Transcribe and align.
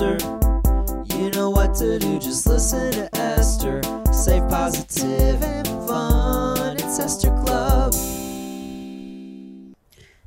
You 0.00 1.30
know 1.32 1.50
what 1.50 1.74
to 1.74 1.98
do, 1.98 2.18
just 2.18 2.46
listen 2.46 2.90
to 2.92 3.14
Esther. 3.14 3.82
Safe, 4.10 4.42
positive, 4.48 5.42
and 5.42 5.68
fun. 5.86 6.76
It's 6.76 6.98
Esther 6.98 7.28
Club. 7.44 7.92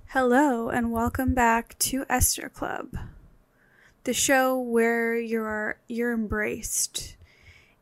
Hello, 0.09 0.69
and 0.69 0.91
welcome 0.91 1.33
back 1.33 1.75
to 1.79 2.05
Esther 2.07 2.49
Club, 2.49 2.95
the 4.03 4.13
show 4.13 4.59
where 4.59 5.17
you're 5.17 5.79
you're 5.87 6.13
embraced 6.13 7.15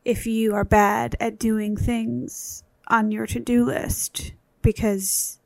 if 0.02 0.26
you 0.26 0.54
are 0.54 0.64
bad 0.64 1.14
at 1.20 1.38
doing 1.38 1.76
things 1.76 2.64
on 2.88 3.12
your 3.12 3.26
to-do 3.26 3.66
list 3.66 4.32
because 4.62 5.40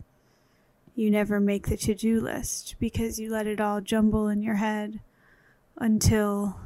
you 0.94 1.10
never 1.10 1.40
make 1.40 1.66
the 1.66 1.76
to-do 1.76 2.20
list 2.20 2.76
because 2.78 3.18
you 3.18 3.32
let 3.32 3.48
it 3.48 3.60
all 3.60 3.80
jumble 3.80 4.28
in 4.28 4.42
your 4.42 4.54
head 4.54 5.00
until 5.76 6.58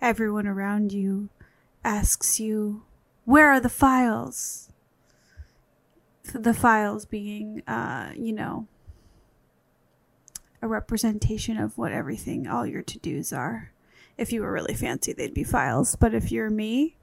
everyone 0.00 0.46
around 0.46 0.92
you 0.92 1.28
asks 1.84 2.40
you, 2.40 2.82
"Where 3.24 3.48
are 3.48 3.60
the 3.60 3.68
files?" 3.68 4.70
The 6.32 6.54
files 6.54 7.04
being, 7.04 7.62
uh, 7.68 8.12
you 8.16 8.32
know, 8.32 8.66
a 10.62 10.66
representation 10.66 11.58
of 11.58 11.76
what 11.76 11.92
everything, 11.92 12.46
all 12.46 12.66
your 12.66 12.82
to 12.82 12.98
dos 12.98 13.32
are. 13.32 13.70
If 14.16 14.32
you 14.32 14.40
were 14.40 14.52
really 14.52 14.74
fancy, 14.74 15.12
they'd 15.12 15.34
be 15.34 15.44
files. 15.44 15.94
But 15.94 16.14
if 16.14 16.32
you're 16.32 16.48
me, 16.48 16.96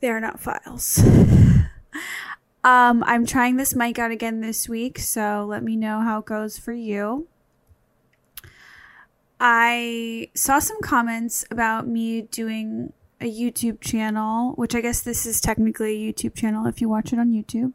they 0.00 0.10
are 0.10 0.20
not 0.20 0.40
files. 0.40 0.98
um, 2.64 3.04
I'm 3.06 3.24
trying 3.24 3.56
this 3.56 3.76
mic 3.76 4.00
out 4.00 4.10
again 4.10 4.40
this 4.40 4.68
week, 4.68 4.98
so 4.98 5.46
let 5.48 5.62
me 5.62 5.76
know 5.76 6.00
how 6.00 6.18
it 6.18 6.24
goes 6.26 6.58
for 6.58 6.72
you. 6.72 7.28
I 9.44 10.28
saw 10.36 10.60
some 10.60 10.80
comments 10.82 11.44
about 11.50 11.88
me 11.88 12.22
doing 12.22 12.92
a 13.20 13.28
YouTube 13.28 13.80
channel, 13.80 14.52
which 14.52 14.72
I 14.72 14.80
guess 14.80 15.02
this 15.02 15.26
is 15.26 15.40
technically 15.40 15.96
a 15.96 16.12
YouTube 16.12 16.36
channel 16.36 16.64
if 16.66 16.80
you 16.80 16.88
watch 16.88 17.12
it 17.12 17.18
on 17.18 17.32
YouTube. 17.32 17.74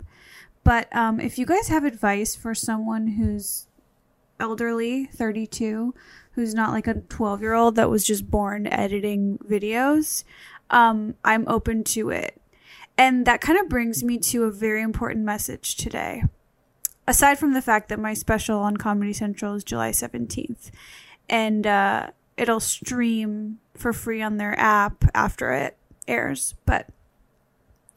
But 0.64 0.94
um, 0.96 1.20
if 1.20 1.38
you 1.38 1.46
guys 1.46 1.68
have 1.68 1.84
advice 1.84 2.38
for 2.38 2.56
someone 2.56 3.08
who's 3.08 3.68
elderly, 4.40 5.08
32, 5.08 5.94
who's 6.32 6.56
not 6.56 6.72
like 6.72 6.88
a 6.88 7.02
12 7.02 7.42
year 7.42 7.54
old 7.54 7.76
that 7.76 7.90
was 7.90 8.06
just 8.06 8.32
born 8.32 8.68
editing 8.68 9.38
videos, 9.40 10.24
um, 10.70 11.16
I'm 11.26 11.46
open 11.50 11.84
to 11.84 12.12
it. 12.12 12.42
And 12.98 13.26
that 13.26 13.42
kind 13.42 13.60
of 13.60 13.68
brings 13.68 14.06
me 14.06 14.20
to 14.20 14.46
a 14.46 14.52
very 14.52 14.82
important 14.82 15.26
message 15.26 15.76
today. 15.76 16.24
Aside 17.06 17.40
from 17.40 17.54
the 17.54 17.62
fact 17.62 17.90
that 17.90 18.00
my 18.00 18.14
special 18.14 18.60
on 18.60 18.78
Comedy 18.78 19.12
Central 19.12 19.54
is 19.56 19.66
July 19.66 19.92
17th, 19.92 20.72
and 21.30 21.66
uh, 21.68 22.08
it'll 22.38 22.60
stream 22.60 23.60
for 23.76 23.94
free 23.94 24.22
on 24.22 24.38
their 24.38 24.58
app 24.60 25.04
after 25.14 25.52
it 25.54 25.78
airs, 26.08 26.56
but 26.66 26.88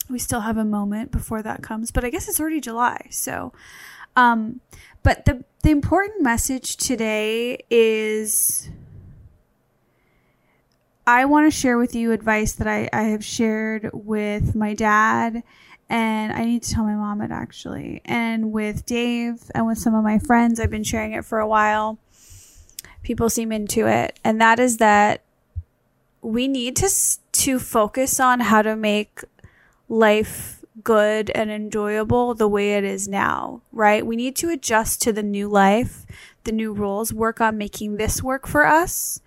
we 0.09 0.19
still 0.19 0.41
have 0.41 0.57
a 0.57 0.65
moment 0.65 1.13
before 1.13 1.43
that 1.43 1.63
comes. 1.63 1.91
But 1.91 2.05
I 2.05 2.11
guess 2.11 2.29
it's 2.29 2.41
already 2.41 2.61
July, 2.61 3.07
so. 3.11 3.53
Um, 4.17 4.61
but 5.03 5.25
the 5.25 5.45
the 5.63 5.71
important 5.71 6.23
message 6.23 6.77
today 6.77 7.65
is 7.71 8.71
I 11.07 11.25
want 11.25 11.51
to 11.53 11.57
share 11.57 11.79
with 11.79 11.95
you 11.95 12.13
advice 12.13 12.53
that 12.55 12.67
I, 12.67 12.89
I 12.93 13.03
have 13.05 13.25
shared 13.25 13.91
with 13.93 14.55
my 14.55 14.75
dad, 14.75 15.43
and 15.89 16.33
I 16.33 16.45
need 16.45 16.63
to 16.65 16.71
tell 16.71 16.85
my 16.85 16.95
mom 16.95 17.21
it 17.21 17.31
actually, 17.31 18.01
and 18.05 18.53
with 18.53 18.85
Dave 18.85 19.51
and 19.55 19.67
with 19.67 19.79
some 19.79 19.95
of 19.95 20.03
my 20.03 20.19
friends. 20.19 20.59
I've 20.61 20.71
been 20.71 20.85
sharing 20.85 21.13
it 21.13 21.25
for 21.25 21.39
a 21.39 21.49
while. 21.49 21.99
People 23.03 23.31
seem 23.31 23.53
into 23.53 23.87
it, 23.87 24.19
and 24.25 24.41
that 24.41 24.59
is 24.59 24.77
that 24.79 25.23
we 26.23 26.49
need 26.49 26.77
to 26.77 26.89
to 27.33 27.59
focus 27.59 28.21
on 28.21 28.41
how 28.41 28.63
to 28.63 28.77
make 28.77 29.21
life 29.89 30.65
good 30.83 31.31
and 31.31 31.51
enjoyable 31.51 32.35
the 32.35 32.49
way 32.49 32.75
it 32.75 32.85
is 32.85 33.09
now, 33.09 33.63
right? 33.73 34.07
We 34.07 34.17
need 34.17 34.37
to 34.37 34.51
adjust 34.51 35.03
to 35.03 35.13
the 35.13 35.23
new 35.23 35.49
life, 35.49 36.07
the 36.45 36.53
new 36.53 36.73
rules, 36.73 37.13
work 37.13 37.41
on 37.41 37.59
making 37.59 37.97
this 37.97 38.23
work 38.23 38.47
for 38.47 38.67
us 38.67 39.21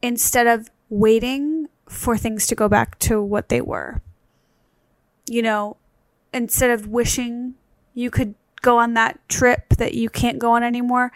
instead 0.00 0.46
of 0.46 0.70
waiting 0.88 1.68
for 1.88 2.16
things 2.16 2.46
to 2.46 2.54
go 2.54 2.68
back 2.68 2.98
to 3.00 3.22
what 3.22 3.48
they 3.48 3.60
were. 3.60 4.02
You 5.28 5.42
know, 5.42 5.76
instead 6.34 6.70
of 6.70 6.88
wishing 6.88 7.54
you 7.94 8.10
could 8.10 8.34
go 8.60 8.78
on 8.78 8.94
that 8.94 9.18
trip 9.28 9.70
that 9.78 9.94
you 9.94 10.08
can't 10.08 10.38
go 10.38 10.52
on 10.52 10.62
anymore, 10.62 11.12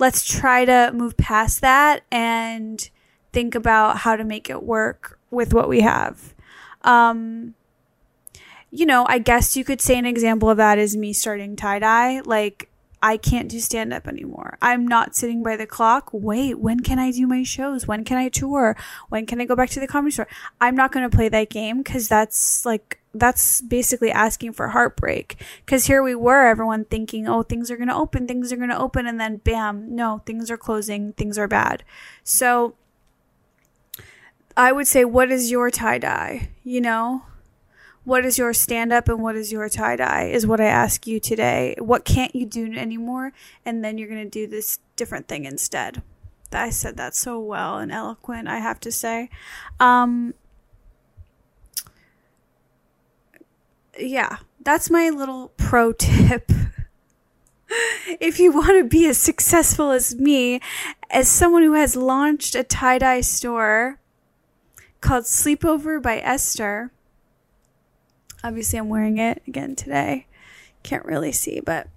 let's 0.00 0.26
try 0.26 0.64
to 0.64 0.90
move 0.94 1.16
past 1.16 1.60
that 1.60 2.02
and 2.10 2.88
think 3.32 3.54
about 3.54 3.98
how 3.98 4.16
to 4.16 4.24
make 4.24 4.50
it 4.50 4.62
work 4.62 5.20
with 5.30 5.52
what 5.54 5.68
we 5.68 5.82
have. 5.82 6.34
Um, 6.82 7.54
you 8.70 8.86
know, 8.86 9.04
I 9.08 9.18
guess 9.18 9.56
you 9.56 9.64
could 9.64 9.80
say 9.80 9.98
an 9.98 10.06
example 10.06 10.48
of 10.48 10.56
that 10.56 10.78
is 10.78 10.96
me 10.96 11.12
starting 11.12 11.54
tie 11.54 11.78
dye. 11.78 12.20
Like, 12.24 12.69
I 13.02 13.16
can't 13.16 13.48
do 13.48 13.60
stand 13.60 13.94
up 13.94 14.06
anymore. 14.06 14.58
I'm 14.60 14.86
not 14.86 15.16
sitting 15.16 15.42
by 15.42 15.56
the 15.56 15.66
clock. 15.66 16.10
Wait, 16.12 16.58
when 16.58 16.80
can 16.80 16.98
I 16.98 17.10
do 17.10 17.26
my 17.26 17.42
shows? 17.42 17.86
When 17.86 18.04
can 18.04 18.18
I 18.18 18.28
tour? 18.28 18.76
When 19.08 19.24
can 19.24 19.40
I 19.40 19.46
go 19.46 19.56
back 19.56 19.70
to 19.70 19.80
the 19.80 19.86
comedy 19.86 20.12
store? 20.12 20.28
I'm 20.60 20.76
not 20.76 20.92
going 20.92 21.08
to 21.08 21.16
play 21.16 21.30
that 21.30 21.48
game 21.48 21.78
because 21.78 22.08
that's 22.08 22.66
like, 22.66 22.98
that's 23.14 23.62
basically 23.62 24.10
asking 24.10 24.52
for 24.52 24.68
heartbreak. 24.68 25.42
Because 25.64 25.86
here 25.86 26.02
we 26.02 26.14
were, 26.14 26.46
everyone 26.46 26.84
thinking, 26.84 27.26
oh, 27.26 27.42
things 27.42 27.70
are 27.70 27.76
going 27.76 27.88
to 27.88 27.94
open, 27.94 28.26
things 28.26 28.52
are 28.52 28.56
going 28.56 28.68
to 28.68 28.78
open. 28.78 29.06
And 29.06 29.18
then 29.18 29.38
bam, 29.38 29.94
no, 29.96 30.22
things 30.26 30.50
are 30.50 30.58
closing, 30.58 31.14
things 31.14 31.38
are 31.38 31.48
bad. 31.48 31.84
So 32.22 32.74
I 34.56 34.72
would 34.72 34.86
say, 34.86 35.06
what 35.06 35.30
is 35.30 35.50
your 35.50 35.70
tie 35.70 35.98
dye? 35.98 36.50
You 36.64 36.82
know? 36.82 37.22
What 38.10 38.24
is 38.24 38.36
your 38.36 38.52
stand 38.52 38.92
up 38.92 39.08
and 39.08 39.22
what 39.22 39.36
is 39.36 39.52
your 39.52 39.68
tie 39.68 39.94
dye 39.94 40.24
is 40.24 40.44
what 40.44 40.60
I 40.60 40.64
ask 40.64 41.06
you 41.06 41.20
today. 41.20 41.76
What 41.78 42.04
can't 42.04 42.34
you 42.34 42.44
do 42.44 42.74
anymore? 42.74 43.32
And 43.64 43.84
then 43.84 43.98
you're 43.98 44.08
going 44.08 44.24
to 44.24 44.28
do 44.28 44.48
this 44.48 44.80
different 44.96 45.28
thing 45.28 45.44
instead. 45.44 46.02
I 46.50 46.70
said 46.70 46.96
that 46.96 47.14
so 47.14 47.38
well 47.38 47.78
and 47.78 47.92
eloquent, 47.92 48.48
I 48.48 48.58
have 48.58 48.80
to 48.80 48.90
say. 48.90 49.30
Um, 49.78 50.34
yeah, 53.96 54.38
that's 54.60 54.90
my 54.90 55.08
little 55.10 55.52
pro 55.56 55.92
tip. 55.96 56.50
if 58.18 58.40
you 58.40 58.50
want 58.50 58.76
to 58.76 58.88
be 58.88 59.06
as 59.06 59.18
successful 59.18 59.92
as 59.92 60.16
me, 60.16 60.60
as 61.10 61.28
someone 61.30 61.62
who 61.62 61.74
has 61.74 61.94
launched 61.94 62.56
a 62.56 62.64
tie 62.64 62.98
dye 62.98 63.20
store 63.20 64.00
called 65.00 65.26
Sleepover 65.26 66.02
by 66.02 66.18
Esther 66.18 66.90
Obviously, 68.42 68.78
I'm 68.78 68.88
wearing 68.88 69.18
it 69.18 69.42
again 69.46 69.76
today. 69.76 70.26
Can't 70.82 71.04
really 71.04 71.32
see, 71.32 71.60
but. 71.60 71.88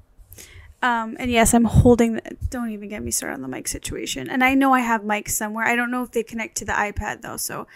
Um, 0.82 1.16
and 1.18 1.32
yes, 1.32 1.54
I'm 1.54 1.64
holding. 1.64 2.16
The, 2.16 2.38
don't 2.50 2.72
even 2.72 2.90
get 2.90 3.02
me 3.02 3.12
started 3.12 3.36
on 3.36 3.42
the 3.42 3.48
mic 3.48 3.70
situation. 3.70 4.30
And 4.30 4.44
I 4.44 4.54
know 4.54 4.74
I 4.74 4.82
have 4.82 5.02
mics 5.02 5.30
somewhere. 5.30 5.66
I 5.66 5.78
don't 5.78 5.92
know 5.92 6.04
if 6.04 6.12
they 6.12 6.24
connect 6.24 6.58
to 6.58 6.66
the 6.66 6.74
iPad 6.74 7.22
though. 7.22 7.38
So, 7.38 7.68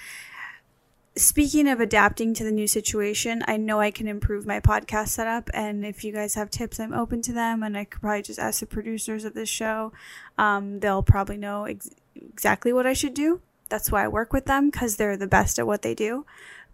speaking 1.15 1.69
of 1.69 1.79
adapting 1.79 2.33
to 2.33 2.43
the 2.43 2.51
new 2.51 2.67
situation, 2.67 3.43
I 3.47 3.55
know 3.55 3.79
I 3.79 3.91
can 3.91 4.09
improve 4.09 4.45
my 4.45 4.59
podcast 4.59 5.09
setup. 5.09 5.49
And 5.53 5.85
if 5.85 6.03
you 6.03 6.11
guys 6.11 6.35
have 6.35 6.49
tips, 6.49 6.81
I'm 6.81 6.93
open 6.93 7.21
to 7.23 7.31
them. 7.31 7.63
And 7.63 7.77
I 7.77 7.85
could 7.85 8.01
probably 8.01 8.23
just 8.23 8.39
ask 8.39 8.59
the 8.59 8.65
producers 8.65 9.23
of 9.23 9.33
this 9.33 9.47
show. 9.47 9.93
Um, 10.37 10.81
they'll 10.81 11.01
probably 11.01 11.37
know 11.37 11.63
ex- 11.63 11.91
exactly 12.13 12.73
what 12.73 12.85
I 12.85 12.91
should 12.91 13.13
do. 13.13 13.39
That's 13.69 13.89
why 13.89 14.03
I 14.03 14.07
work 14.07 14.33
with 14.33 14.45
them 14.45 14.69
because 14.69 14.97
they're 14.97 15.17
the 15.17 15.27
best 15.27 15.59
at 15.59 15.67
what 15.67 15.81
they 15.81 15.95
do. 15.95 16.25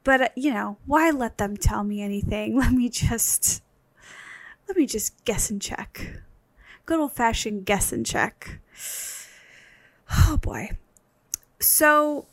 But 0.03 0.21
uh, 0.21 0.29
you 0.35 0.53
know, 0.53 0.77
why 0.85 1.09
let 1.11 1.37
them 1.37 1.57
tell 1.57 1.83
me 1.83 2.01
anything? 2.01 2.57
Let 2.59 2.71
me 2.71 2.89
just 2.89 3.61
let 4.67 4.77
me 4.77 4.85
just 4.85 5.23
guess 5.25 5.49
and 5.49 5.61
check. 5.61 6.19
Good 6.85 6.99
old 6.99 7.13
fashioned 7.13 7.65
guess 7.65 7.91
and 7.91 8.05
check. 8.05 8.59
Oh 10.11 10.37
boy. 10.41 10.71
So 11.59 12.25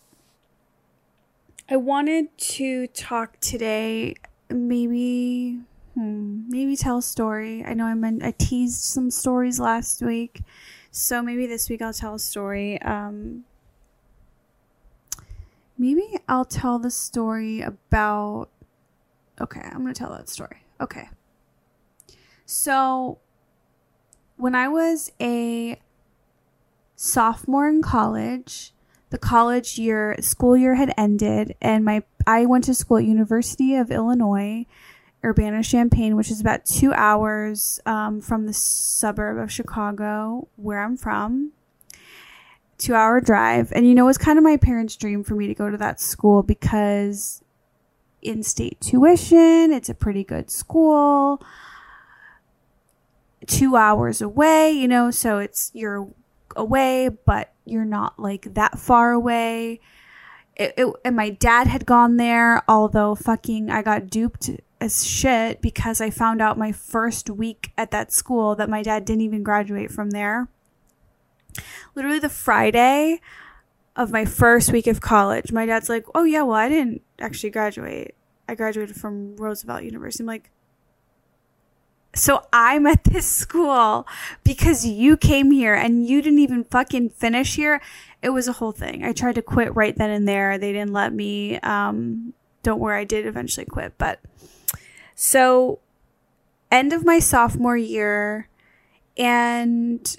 I 1.69 1.77
wanted 1.77 2.37
to 2.39 2.87
talk 2.89 3.39
today 3.41 4.17
maybe 4.49 5.61
hmm, 5.95 6.43
maybe 6.49 6.77
tell 6.77 6.99
a 6.99 7.03
story. 7.03 7.65
I 7.65 7.75
know 7.75 7.87
I 7.87 7.95
meant 7.95 8.23
I 8.23 8.33
teased 8.33 8.83
some 8.83 9.11
stories 9.11 9.61
last 9.61 10.03
week. 10.03 10.43
So 10.91 11.23
maybe 11.23 11.47
this 11.47 11.69
week 11.69 11.83
I'll 11.83 11.93
tell 11.93 12.15
a 12.15 12.19
story. 12.19 12.81
Um, 12.83 13.45
maybe 15.81 16.19
I'll 16.29 16.45
tell 16.45 16.79
the 16.79 16.91
story 16.91 17.63
about. 17.63 18.51
Okay, 19.41 19.61
I'm 19.61 19.81
going 19.81 19.95
to 19.95 19.99
tell 19.99 20.13
that 20.13 20.29
story. 20.29 20.65
Okay. 20.81 21.09
So, 22.45 23.19
when 24.37 24.55
I 24.55 24.69
was 24.69 25.11
a 25.21 25.81
sophomore 26.97 27.67
in 27.69 27.81
college, 27.81 28.75
the 29.09 29.19
college 29.19 29.79
year 29.79 30.17
school 30.21 30.57
year 30.57 30.75
had 30.75 30.93
ended 30.99 31.57
and 31.61 31.85
my 31.85 32.03
I 32.27 32.45
went 32.45 32.65
to 32.65 32.75
school 32.75 32.99
at 32.99 33.05
University 33.05 33.75
of 33.75 33.91
Illinois 33.91 34.67
Urbana 35.25 35.63
Champaign, 35.63 36.17
which 36.17 36.31
is 36.31 36.41
about 36.41 36.65
two 36.65 36.93
hours 36.93 37.81
um, 37.87 38.21
from 38.21 38.47
the 38.47 38.53
suburb 38.53 39.39
of 39.39 39.51
Chicago, 39.51 40.49
where 40.57 40.83
I'm 40.83 40.97
from 40.97 41.53
two 42.81 42.95
hour 42.95 43.21
drive. 43.21 43.73
And 43.73 43.87
you 43.87 43.95
know, 43.95 44.05
it 44.05 44.07
was 44.07 44.19
kind 44.19 44.39
of 44.39 44.45
my 44.45 44.57
parents' 44.57 44.97
dream 44.97 45.23
for 45.23 45.35
me 45.35 45.47
to 45.47 45.55
go 45.55 45.71
to 45.71 45.77
that 45.77 46.01
school 46.01 46.43
because 46.43 47.43
in 48.23 48.43
state 48.43 48.81
tuition, 48.81 49.73
it's 49.73 49.89
a 49.89 49.95
pretty 49.95 50.25
good 50.25 50.51
school. 50.51 51.43
Two 53.47 53.77
hours 53.77 54.21
away, 54.21 54.73
you 54.73 54.89
know, 54.89 55.11
so 55.11 55.39
it's 55.39 55.71
you're 55.75 56.09
away, 56.57 57.09
but 57.09 57.53
you're 57.65 57.85
not 57.85 58.19
like 58.19 58.55
that 58.55 58.79
far 58.79 59.13
away. 59.13 59.81
It, 60.57 60.75
it, 60.77 60.93
and 61.05 61.17
my 61.17 61.31
dad 61.31 61.67
had 61.67 61.87
gone 61.87 62.17
there, 62.17 62.63
although 62.69 63.15
fucking 63.15 63.71
I 63.71 63.83
got 63.83 64.11
duped 64.11 64.51
as 64.81 65.07
shit 65.07 65.61
because 65.61 66.01
I 66.01 66.11
found 66.11 66.43
out 66.43 66.59
my 66.59 66.73
first 66.73 67.31
week 67.31 67.73
at 67.79 67.91
that 67.93 68.13
school 68.13 68.55
that 68.57 68.69
my 68.69 68.83
dad 68.83 69.05
didn't 69.05 69.23
even 69.23 69.43
graduate 69.43 69.91
from 69.91 70.11
there. 70.11 70.49
Literally 71.95 72.19
the 72.19 72.29
Friday 72.29 73.21
of 73.97 74.11
my 74.11 74.25
first 74.25 74.73
week 74.73 74.87
of 74.87 75.01
college, 75.01 75.53
my 75.53 75.67
dad's 75.67 75.89
like, 75.89 76.05
"Oh 76.15 76.25
yeah, 76.25 76.43
well 76.43 76.57
I 76.57 76.69
didn't 76.69 77.03
actually 77.19 77.51
graduate. 77.51 78.15
I 78.49 78.55
graduated 78.55 78.97
from 78.97 79.37
Roosevelt 79.37 79.83
University." 79.83 80.23
I'm 80.23 80.27
like, 80.27 80.51
so 82.15 82.45
I'm 82.53 82.87
at 82.87 83.05
this 83.05 83.27
school 83.27 84.07
because 84.43 84.85
you 84.85 85.17
came 85.17 85.51
here 85.51 85.75
and 85.75 86.07
you 86.07 86.21
didn't 86.23 86.41
even 86.41 86.65
fucking 86.65 87.11
finish 87.11 87.57
here. 87.57 87.81
It 88.23 88.31
was 88.31 88.49
a 88.49 88.55
whole 88.55 88.73
thing. 88.73 89.05
I 89.05 89.13
tried 89.13 89.37
to 89.37 89.43
quit 89.43 89.75
right 89.75 89.97
then 89.97 90.11
and 90.11 90.27
there. 90.27 90.59
They 90.59 90.73
didn't 90.73 90.93
let 90.93 91.13
me. 91.13 91.59
Um, 91.61 92.35
don't 92.63 92.81
worry, 92.81 93.01
I 93.01 93.05
did 93.05 93.27
eventually 93.27 93.67
quit. 93.67 93.95
But 93.97 94.21
so, 95.15 95.79
end 96.71 96.93
of 96.93 97.05
my 97.05 97.19
sophomore 97.19 97.77
year, 97.77 98.49
and 99.17 100.17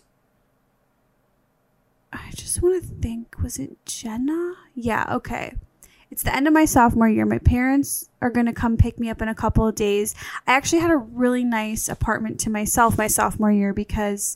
I 2.13 2.31
just 2.36 2.62
want 2.62 2.81
to 2.81 2.90
think 3.02 3.36
was 3.42 3.58
it 3.60 3.86
Jenna? 3.86 4.56
Yeah, 4.75 5.06
okay. 5.16 5.56
It's 6.10 6.24
the 6.24 6.36
end 6.36 6.46
of 6.46 6.54
my 6.54 6.66
sophomore 6.66 7.08
year. 7.08 7.25
My 7.25 7.38
parents 7.38 8.10
are 8.22 8.30
going 8.30 8.46
to 8.46 8.54
come 8.54 8.75
pick 8.75 9.00
me 9.00 9.10
up 9.10 9.22
in 9.22 9.30
a 9.30 9.36
couple 9.36 9.66
of 9.66 9.75
days. 9.75 10.13
I 10.46 10.54
actually 10.54 10.81
had 10.81 10.92
a 10.92 10.98
really 10.98 11.46
nice 11.46 11.88
apartment 11.88 12.40
to 12.42 12.50
myself 12.50 12.98
my 12.98 13.08
sophomore 13.08 13.52
year 13.52 13.74
because 13.74 14.36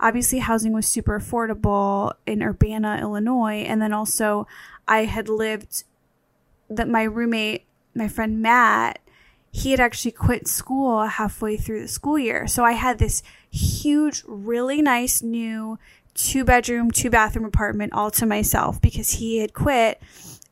obviously 0.00 0.40
housing 0.40 0.72
was 0.72 0.86
super 0.88 1.18
affordable 1.18 2.12
in 2.26 2.42
Urbana, 2.42 2.98
Illinois. 3.00 3.62
And 3.62 3.80
then 3.80 3.92
also, 3.92 4.48
I 4.88 5.04
had 5.04 5.28
lived 5.28 5.84
that 6.68 6.88
my 6.88 7.04
roommate, 7.04 7.66
my 7.94 8.08
friend 8.08 8.42
Matt, 8.42 8.98
he 9.52 9.70
had 9.70 9.80
actually 9.80 10.12
quit 10.12 10.48
school 10.48 11.04
halfway 11.04 11.56
through 11.56 11.82
the 11.82 11.88
school 11.88 12.18
year. 12.18 12.48
So 12.48 12.64
I 12.64 12.72
had 12.72 12.98
this 12.98 13.22
huge, 13.50 14.24
really 14.26 14.82
nice 14.82 15.22
new 15.22 15.78
two 16.14 16.44
bedroom, 16.44 16.90
two 16.90 17.10
bathroom 17.10 17.44
apartment 17.44 17.92
all 17.92 18.10
to 18.12 18.26
myself 18.26 18.80
because 18.80 19.12
he 19.12 19.38
had 19.38 19.54
quit. 19.54 20.00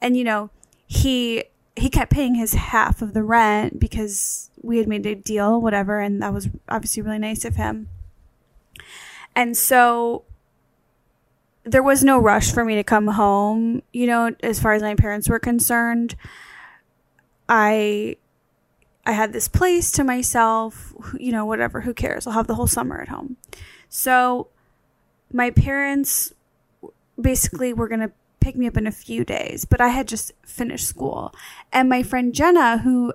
And, 0.00 0.16
you 0.16 0.24
know, 0.24 0.50
he 0.86 1.44
he 1.76 1.88
kept 1.88 2.10
paying 2.10 2.34
his 2.34 2.54
half 2.54 3.00
of 3.00 3.14
the 3.14 3.22
rent 3.22 3.78
because 3.78 4.50
we 4.60 4.78
had 4.78 4.88
made 4.88 5.06
a 5.06 5.14
deal, 5.14 5.60
whatever, 5.60 6.00
and 6.00 6.20
that 6.22 6.32
was 6.32 6.48
obviously 6.68 7.02
really 7.02 7.18
nice 7.18 7.44
of 7.44 7.56
him. 7.56 7.88
And 9.34 9.56
so 9.56 10.24
there 11.64 11.82
was 11.82 12.02
no 12.02 12.18
rush 12.18 12.52
for 12.52 12.64
me 12.64 12.74
to 12.74 12.84
come 12.84 13.06
home, 13.06 13.82
you 13.92 14.06
know, 14.06 14.34
as 14.42 14.60
far 14.60 14.72
as 14.72 14.82
my 14.82 14.94
parents 14.94 15.28
were 15.28 15.38
concerned. 15.38 16.16
I 17.48 18.16
I 19.06 19.12
had 19.12 19.32
this 19.32 19.48
place 19.48 19.92
to 19.92 20.04
myself, 20.04 20.92
you 21.18 21.32
know, 21.32 21.44
whatever, 21.44 21.80
who 21.80 21.94
cares? 21.94 22.26
I'll 22.26 22.32
have 22.32 22.46
the 22.46 22.54
whole 22.54 22.66
summer 22.66 23.00
at 23.00 23.08
home. 23.08 23.36
So 23.88 24.48
my 25.32 25.50
parents 25.50 26.32
basically 27.20 27.72
were 27.72 27.88
going 27.88 28.00
to 28.00 28.12
pick 28.40 28.56
me 28.56 28.66
up 28.66 28.76
in 28.76 28.86
a 28.86 28.92
few 28.92 29.24
days, 29.24 29.64
but 29.64 29.80
I 29.80 29.88
had 29.88 30.08
just 30.08 30.32
finished 30.44 30.86
school. 30.86 31.34
And 31.72 31.88
my 31.88 32.02
friend 32.02 32.34
Jenna, 32.34 32.78
who 32.78 33.12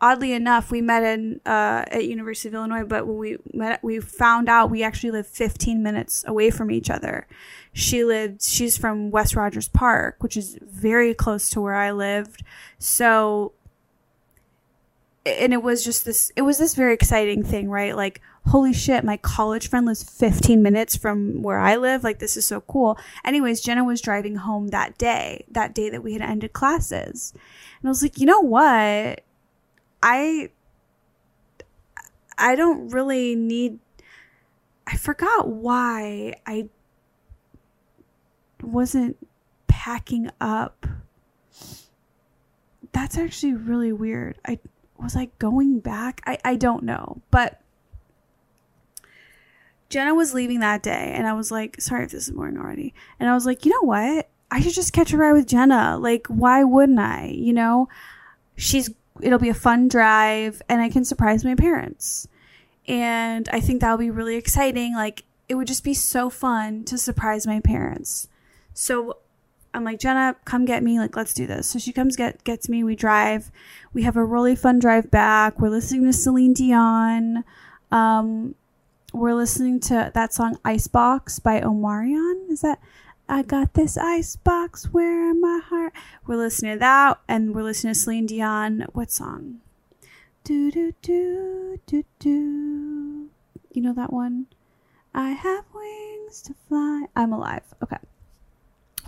oddly 0.00 0.32
enough 0.32 0.70
we 0.70 0.80
met 0.80 1.02
in 1.02 1.40
uh, 1.44 1.84
at 1.88 2.04
University 2.04 2.48
of 2.48 2.54
Illinois, 2.54 2.84
but 2.84 3.06
when 3.06 3.18
we 3.18 3.36
met, 3.52 3.82
we 3.82 4.00
found 4.00 4.48
out 4.48 4.70
we 4.70 4.82
actually 4.82 5.10
lived 5.10 5.28
15 5.28 5.82
minutes 5.82 6.24
away 6.26 6.50
from 6.50 6.70
each 6.70 6.90
other. 6.90 7.26
She 7.72 8.04
lived. 8.04 8.42
She's 8.42 8.76
from 8.76 9.10
West 9.10 9.34
Rogers 9.36 9.68
Park, 9.68 10.16
which 10.20 10.36
is 10.36 10.58
very 10.62 11.14
close 11.14 11.50
to 11.50 11.60
where 11.60 11.74
I 11.74 11.92
lived. 11.92 12.42
So 12.78 13.52
and 15.26 15.52
it 15.52 15.62
was 15.62 15.84
just 15.84 16.04
this 16.04 16.32
it 16.36 16.42
was 16.42 16.58
this 16.58 16.74
very 16.74 16.94
exciting 16.94 17.42
thing 17.42 17.68
right? 17.68 17.96
Like 17.96 18.20
holy 18.46 18.72
shit 18.72 19.04
my 19.04 19.16
college 19.18 19.68
friend 19.68 19.86
lives 19.86 20.02
15 20.02 20.62
minutes 20.62 20.96
from 20.96 21.42
where 21.42 21.58
i 21.58 21.76
live. 21.76 22.04
Like 22.04 22.18
this 22.18 22.36
is 22.36 22.46
so 22.46 22.60
cool. 22.62 22.98
Anyways 23.24 23.60
jenna 23.60 23.84
was 23.84 24.00
driving 24.00 24.36
home 24.36 24.68
that 24.68 24.98
day 24.98 25.44
that 25.50 25.74
day 25.74 25.90
that 25.90 26.02
we 26.02 26.12
had 26.14 26.22
ended 26.22 26.52
classes. 26.52 27.32
And 27.80 27.88
i 27.88 27.90
was 27.90 28.02
like 28.02 28.18
you 28.18 28.26
know 28.26 28.40
what? 28.40 29.22
I 30.02 30.50
i 32.40 32.54
don't 32.54 32.90
really 32.90 33.34
need 33.34 33.80
i 34.86 34.96
forgot 34.96 35.48
why 35.48 36.34
i 36.46 36.68
wasn't 38.62 39.16
packing 39.66 40.30
up. 40.40 40.86
That's 42.92 43.16
actually 43.16 43.54
really 43.54 43.92
weird. 43.92 44.38
I 44.44 44.58
was 45.04 45.16
I 45.16 45.30
going 45.38 45.80
back? 45.80 46.20
I, 46.26 46.38
I 46.44 46.56
don't 46.56 46.82
know. 46.82 47.22
But 47.30 47.60
Jenna 49.88 50.14
was 50.14 50.34
leaving 50.34 50.60
that 50.60 50.82
day 50.82 51.12
and 51.14 51.26
I 51.26 51.32
was 51.32 51.50
like, 51.50 51.80
sorry 51.80 52.04
if 52.04 52.10
this 52.10 52.28
is 52.28 52.34
boring 52.34 52.58
already. 52.58 52.94
And 53.18 53.28
I 53.28 53.34
was 53.34 53.46
like, 53.46 53.64
you 53.64 53.72
know 53.72 53.86
what? 53.86 54.28
I 54.50 54.60
should 54.60 54.74
just 54.74 54.92
catch 54.92 55.12
a 55.12 55.16
ride 55.16 55.32
with 55.32 55.46
Jenna. 55.46 55.98
Like, 55.98 56.26
why 56.26 56.64
wouldn't 56.64 56.98
I? 56.98 57.26
You 57.26 57.52
know, 57.52 57.88
she's, 58.56 58.90
it'll 59.20 59.38
be 59.38 59.48
a 59.48 59.54
fun 59.54 59.88
drive 59.88 60.62
and 60.68 60.80
I 60.80 60.88
can 60.88 61.04
surprise 61.04 61.44
my 61.44 61.54
parents. 61.54 62.28
And 62.86 63.48
I 63.50 63.60
think 63.60 63.80
that'll 63.80 63.98
be 63.98 64.10
really 64.10 64.36
exciting. 64.36 64.94
Like, 64.94 65.24
it 65.48 65.54
would 65.54 65.66
just 65.66 65.84
be 65.84 65.94
so 65.94 66.28
fun 66.28 66.84
to 66.84 66.98
surprise 66.98 67.46
my 67.46 67.60
parents. 67.60 68.28
So 68.74 69.18
I'm 69.74 69.84
like, 69.84 70.00
Jenna, 70.00 70.36
come 70.44 70.64
get 70.64 70.82
me. 70.82 70.98
Like, 70.98 71.16
let's 71.16 71.34
do 71.34 71.46
this. 71.46 71.68
So 71.68 71.78
she 71.78 71.92
comes 71.92 72.16
get 72.16 72.42
gets 72.44 72.68
me. 72.68 72.82
We 72.82 72.96
drive. 72.96 73.50
We 73.92 74.02
have 74.02 74.16
a 74.16 74.24
really 74.24 74.56
fun 74.56 74.78
drive 74.78 75.10
back. 75.10 75.60
We're 75.60 75.68
listening 75.68 76.04
to 76.04 76.12
Celine 76.12 76.54
Dion. 76.54 77.44
Um, 77.90 78.54
we're 79.12 79.34
listening 79.34 79.80
to 79.80 80.10
that 80.14 80.34
song 80.34 80.58
Icebox 80.64 81.38
by 81.38 81.60
Omarion. 81.60 82.50
Is 82.50 82.60
that 82.62 82.80
I 83.28 83.42
got 83.42 83.74
this 83.74 83.96
icebox 83.96 84.86
where 84.92 85.34
my 85.34 85.60
heart? 85.64 85.92
We're 86.26 86.36
listening 86.36 86.74
to 86.74 86.78
that, 86.80 87.20
and 87.28 87.54
we're 87.54 87.62
listening 87.62 87.94
to 87.94 88.00
Celine 88.00 88.26
Dion. 88.26 88.86
What 88.92 89.10
song? 89.10 89.60
Do 90.44 90.70
do 90.70 90.94
do 91.02 91.78
do 91.86 92.04
do. 92.18 93.28
You 93.72 93.82
know 93.82 93.92
that 93.92 94.12
one? 94.12 94.46
I 95.14 95.30
have 95.30 95.64
wings 95.74 96.42
to 96.42 96.54
fly. 96.68 97.06
I'm 97.14 97.32
alive. 97.32 97.74
Okay. 97.82 97.98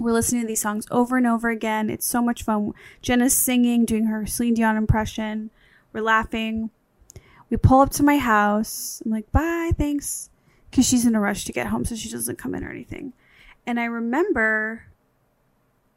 We're 0.00 0.12
listening 0.12 0.40
to 0.40 0.46
these 0.46 0.62
songs 0.62 0.86
over 0.90 1.18
and 1.18 1.26
over 1.26 1.50
again. 1.50 1.90
It's 1.90 2.06
so 2.06 2.22
much 2.22 2.42
fun. 2.42 2.72
Jenna's 3.02 3.36
singing, 3.36 3.84
doing 3.84 4.06
her 4.06 4.24
Celine 4.26 4.54
Dion 4.54 4.78
impression. 4.78 5.50
We're 5.92 6.00
laughing. 6.00 6.70
We 7.50 7.58
pull 7.58 7.82
up 7.82 7.90
to 7.90 8.02
my 8.02 8.16
house. 8.16 9.02
I'm 9.04 9.10
like, 9.10 9.30
bye, 9.30 9.72
thanks. 9.76 10.30
Because 10.70 10.88
she's 10.88 11.04
in 11.04 11.14
a 11.14 11.20
rush 11.20 11.44
to 11.44 11.52
get 11.52 11.66
home, 11.66 11.84
so 11.84 11.96
she 11.96 12.08
doesn't 12.08 12.38
come 12.38 12.54
in 12.54 12.64
or 12.64 12.70
anything. 12.70 13.12
And 13.66 13.78
I 13.78 13.84
remember 13.84 14.86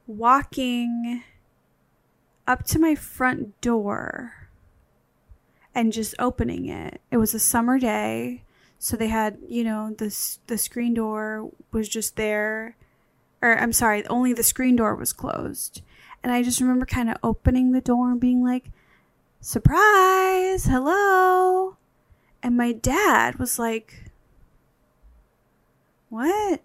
walking 0.05 1.24
up 2.45 2.65
to 2.65 2.79
my 2.79 2.95
front 2.95 3.60
door 3.62 4.50
and 5.74 5.93
just 5.93 6.13
opening 6.19 6.67
it. 6.67 7.00
It 7.10 7.17
was 7.17 7.33
a 7.33 7.39
summer 7.39 7.79
day, 7.79 8.43
so 8.79 8.98
they 8.98 9.07
had, 9.07 9.38
you 9.48 9.63
know, 9.63 9.95
the 9.98 10.13
the 10.48 10.57
screen 10.57 10.93
door 10.93 11.51
was 11.72 11.88
just 11.88 12.17
there 12.17 12.75
or 13.44 13.60
I'm 13.60 13.74
sorry, 13.74 14.08
only 14.08 14.32
the 14.32 14.42
screen 14.42 14.78
door 14.78 14.96
was 14.96 15.12
closed. 15.12 15.82
And 16.24 16.32
I 16.32 16.42
just 16.42 16.62
remember 16.62 16.86
kind 16.86 17.10
of 17.10 17.18
opening 17.22 17.74
the 17.74 17.82
door 17.82 18.12
and 18.12 18.20
being 18.20 18.42
like, 18.42 18.72
surprise, 19.42 20.66
hello. 20.66 21.76
And 22.42 22.56
my 22.56 22.72
dad 22.72 23.36
was 23.36 23.60
like, 23.60 24.12
what? 26.08 26.62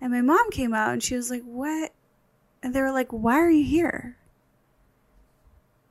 And 0.00 0.12
my 0.12 0.22
mom 0.22 0.50
came 0.50 0.74
out 0.74 0.92
and 0.92 1.02
she 1.02 1.14
was 1.14 1.30
like, 1.30 1.44
what? 1.44 1.92
And 2.64 2.74
they 2.74 2.80
were 2.80 2.90
like, 2.90 3.12
why 3.12 3.34
are 3.34 3.50
you 3.50 3.64
here? 3.64 4.16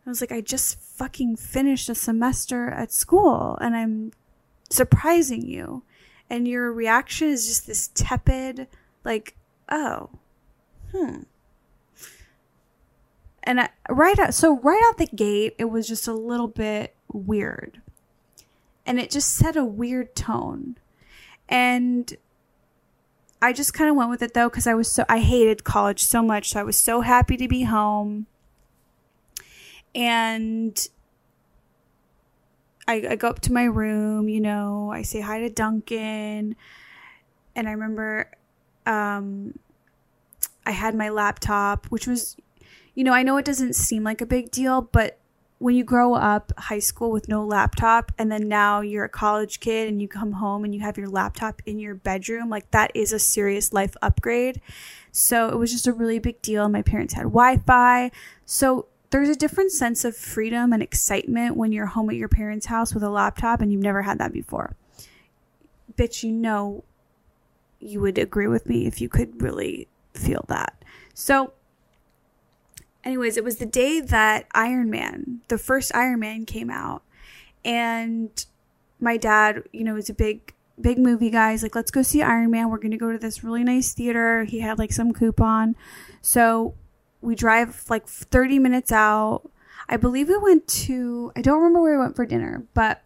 I 0.05 0.09
was 0.09 0.19
like, 0.19 0.33
I 0.33 0.41
just 0.41 0.77
fucking 0.77 1.37
finished 1.37 1.87
a 1.87 1.95
semester 1.95 2.69
at 2.69 2.91
school 2.91 3.57
and 3.61 3.77
I'm 3.77 4.11
surprising 4.69 5.47
you. 5.47 5.83
And 6.29 6.47
your 6.47 6.73
reaction 6.73 7.29
is 7.29 7.47
just 7.47 7.67
this 7.67 7.89
tepid, 7.93 8.67
like, 9.05 9.35
oh, 9.71 10.09
hmm. 10.91 11.21
And 13.43 13.61
I, 13.61 13.69
right 13.89 14.19
out, 14.19 14.35
so 14.35 14.59
right 14.59 14.81
out 14.85 14.97
the 14.97 15.07
gate, 15.07 15.55
it 15.57 15.65
was 15.65 15.87
just 15.87 16.07
a 16.07 16.13
little 16.13 16.47
bit 16.47 16.95
weird. 17.11 17.81
And 18.85 18.99
it 18.99 19.09
just 19.09 19.33
set 19.33 19.55
a 19.55 19.65
weird 19.65 20.15
tone. 20.15 20.77
And 21.49 22.15
I 23.41 23.53
just 23.53 23.73
kind 23.73 23.89
of 23.89 23.95
went 23.95 24.09
with 24.09 24.21
it 24.21 24.33
though 24.33 24.49
because 24.49 24.67
I 24.67 24.75
was 24.75 24.91
so 24.91 25.03
I 25.09 25.19
hated 25.19 25.63
college 25.63 26.03
so 26.03 26.21
much. 26.21 26.51
So 26.51 26.59
I 26.59 26.63
was 26.63 26.77
so 26.77 27.01
happy 27.01 27.37
to 27.37 27.47
be 27.47 27.63
home. 27.63 28.27
And 29.95 30.87
I, 32.87 33.05
I 33.09 33.15
go 33.15 33.29
up 33.29 33.41
to 33.41 33.53
my 33.53 33.63
room, 33.63 34.29
you 34.29 34.39
know, 34.39 34.91
I 34.91 35.01
say 35.01 35.21
hi 35.21 35.39
to 35.39 35.49
Duncan. 35.49 36.55
And 37.55 37.67
I 37.67 37.71
remember 37.71 38.31
um, 38.85 39.57
I 40.65 40.71
had 40.71 40.95
my 40.95 41.09
laptop, 41.09 41.87
which 41.87 42.07
was, 42.07 42.37
you 42.95 43.03
know, 43.03 43.13
I 43.13 43.23
know 43.23 43.37
it 43.37 43.45
doesn't 43.45 43.75
seem 43.75 44.03
like 44.03 44.21
a 44.21 44.25
big 44.25 44.51
deal, 44.51 44.81
but 44.81 45.17
when 45.61 45.75
you 45.75 45.83
grow 45.83 46.15
up 46.15 46.51
high 46.57 46.79
school 46.79 47.11
with 47.11 47.27
no 47.27 47.45
laptop 47.45 48.11
and 48.17 48.31
then 48.31 48.47
now 48.47 48.81
you're 48.81 49.05
a 49.05 49.09
college 49.09 49.59
kid 49.59 49.87
and 49.87 50.01
you 50.01 50.07
come 50.07 50.31
home 50.31 50.63
and 50.63 50.73
you 50.73 50.81
have 50.81 50.97
your 50.97 51.07
laptop 51.07 51.61
in 51.67 51.77
your 51.77 51.93
bedroom, 51.93 52.49
like 52.49 52.69
that 52.71 52.89
is 52.95 53.13
a 53.13 53.19
serious 53.19 53.71
life 53.71 53.95
upgrade. 54.01 54.59
So 55.11 55.49
it 55.49 55.57
was 55.57 55.71
just 55.71 55.85
a 55.85 55.93
really 55.93 56.17
big 56.17 56.41
deal. 56.41 56.67
My 56.67 56.81
parents 56.81 57.13
had 57.13 57.25
Wi 57.25 57.57
Fi. 57.57 58.09
So 58.43 58.87
there's 59.11 59.29
a 59.29 59.35
different 59.35 59.71
sense 59.71 60.03
of 60.03 60.15
freedom 60.15 60.73
and 60.73 60.81
excitement 60.81 61.55
when 61.55 61.71
you're 61.71 61.85
home 61.85 62.09
at 62.09 62.15
your 62.15 62.29
parents' 62.29 62.65
house 62.65 62.95
with 62.95 63.03
a 63.03 63.09
laptop 63.09 63.61
and 63.61 63.71
you've 63.71 63.83
never 63.83 64.01
had 64.01 64.17
that 64.17 64.33
before. 64.33 64.75
Bitch, 65.95 66.23
you 66.23 66.31
know 66.31 66.83
you 67.79 67.99
would 67.99 68.17
agree 68.17 68.47
with 68.47 68.67
me 68.67 68.87
if 68.87 68.99
you 68.99 69.09
could 69.09 69.41
really 69.41 69.87
feel 70.13 70.45
that. 70.47 70.83
So 71.13 71.53
anyways, 73.03 73.37
it 73.37 73.43
was 73.43 73.57
the 73.57 73.65
day 73.65 73.99
that 73.99 74.47
Iron 74.53 74.89
Man, 74.89 75.41
the 75.47 75.57
first 75.57 75.93
Iron 75.95 76.19
Man 76.19 76.45
came 76.45 76.69
out. 76.69 77.03
And 77.63 78.45
my 78.99 79.17
dad, 79.17 79.63
you 79.71 79.83
know, 79.83 79.95
is 79.95 80.09
a 80.09 80.13
big, 80.13 80.53
big 80.79 80.97
movie 80.97 81.29
guy. 81.29 81.51
He's 81.51 81.63
like, 81.63 81.75
let's 81.75 81.91
go 81.91 82.01
see 82.01 82.21
Iron 82.21 82.51
Man. 82.51 82.69
We're 82.69 82.77
going 82.77 82.91
to 82.91 82.97
go 82.97 83.11
to 83.11 83.17
this 83.17 83.43
really 83.43 83.63
nice 83.63 83.93
theater. 83.93 84.45
He 84.45 84.59
had 84.59 84.79
like 84.79 84.91
some 84.91 85.13
coupon. 85.13 85.75
So 86.21 86.75
we 87.21 87.35
drive 87.35 87.85
like 87.89 88.07
30 88.07 88.59
minutes 88.59 88.91
out. 88.91 89.43
I 89.89 89.97
believe 89.97 90.29
we 90.29 90.37
went 90.37 90.67
to, 90.67 91.31
I 91.35 91.41
don't 91.41 91.57
remember 91.57 91.81
where 91.81 91.97
we 91.97 92.03
went 92.03 92.15
for 92.15 92.25
dinner, 92.25 92.65
but 92.73 93.03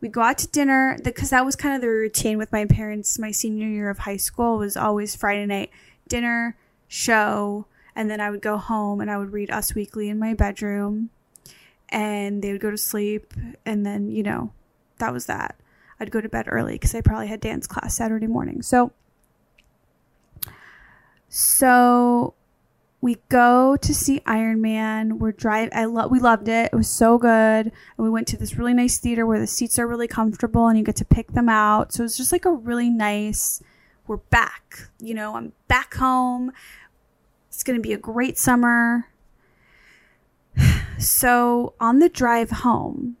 we 0.00 0.08
go 0.08 0.20
out 0.20 0.38
to 0.38 0.48
dinner 0.48 0.96
because 1.02 1.30
that 1.30 1.44
was 1.44 1.56
kind 1.56 1.74
of 1.74 1.80
the 1.80 1.88
routine 1.88 2.38
with 2.38 2.52
my 2.52 2.66
parents. 2.66 3.18
My 3.18 3.30
senior 3.30 3.66
year 3.66 3.90
of 3.90 3.98
high 3.98 4.16
school 4.16 4.58
was 4.58 4.76
always 4.76 5.16
Friday 5.16 5.46
night 5.46 5.70
dinner, 6.08 6.56
show, 6.88 7.66
and 7.94 8.10
then 8.10 8.20
I 8.20 8.30
would 8.30 8.42
go 8.42 8.56
home 8.56 9.00
and 9.00 9.10
I 9.10 9.18
would 9.18 9.32
read 9.32 9.50
Us 9.50 9.74
Weekly 9.74 10.08
in 10.08 10.18
my 10.18 10.34
bedroom. 10.34 11.10
And 11.88 12.42
they 12.42 12.52
would 12.52 12.60
go 12.60 12.70
to 12.70 12.78
sleep. 12.78 13.32
And 13.64 13.84
then, 13.84 14.10
you 14.10 14.22
know, 14.22 14.52
that 14.98 15.12
was 15.12 15.26
that. 15.26 15.56
I'd 15.98 16.10
go 16.10 16.20
to 16.20 16.28
bed 16.28 16.46
early 16.48 16.74
because 16.74 16.94
I 16.94 17.00
probably 17.00 17.26
had 17.26 17.40
dance 17.40 17.66
class 17.66 17.96
Saturday 17.96 18.26
morning. 18.26 18.62
So, 18.62 18.92
so 21.28 22.34
we 23.00 23.16
go 23.28 23.76
to 23.76 23.94
see 23.94 24.20
Iron 24.26 24.60
Man. 24.60 25.18
We're 25.18 25.32
drive. 25.32 25.70
I 25.72 25.86
love. 25.86 26.10
We 26.10 26.20
loved 26.20 26.48
it. 26.48 26.70
It 26.72 26.76
was 26.76 26.88
so 26.88 27.18
good. 27.18 27.66
And 27.66 27.72
we 27.96 28.10
went 28.10 28.28
to 28.28 28.36
this 28.36 28.56
really 28.56 28.74
nice 28.74 28.98
theater 28.98 29.26
where 29.26 29.40
the 29.40 29.46
seats 29.46 29.78
are 29.78 29.86
really 29.86 30.08
comfortable 30.08 30.68
and 30.68 30.78
you 30.78 30.84
get 30.84 30.96
to 30.96 31.04
pick 31.04 31.32
them 31.32 31.48
out. 31.48 31.92
So 31.92 32.02
it 32.02 32.04
was 32.04 32.16
just 32.16 32.32
like 32.32 32.44
a 32.44 32.52
really 32.52 32.90
nice. 32.90 33.62
We're 34.08 34.16
back. 34.16 34.88
You 34.98 35.12
know, 35.12 35.36
I'm 35.36 35.52
back 35.68 35.92
home. 35.92 36.50
It's 37.48 37.62
going 37.62 37.78
to 37.78 37.82
be 37.86 37.92
a 37.92 37.98
great 37.98 38.38
summer. 38.38 39.06
So 41.00 41.74
on 41.78 42.00
the 42.00 42.08
drive 42.08 42.50
home, 42.50 43.18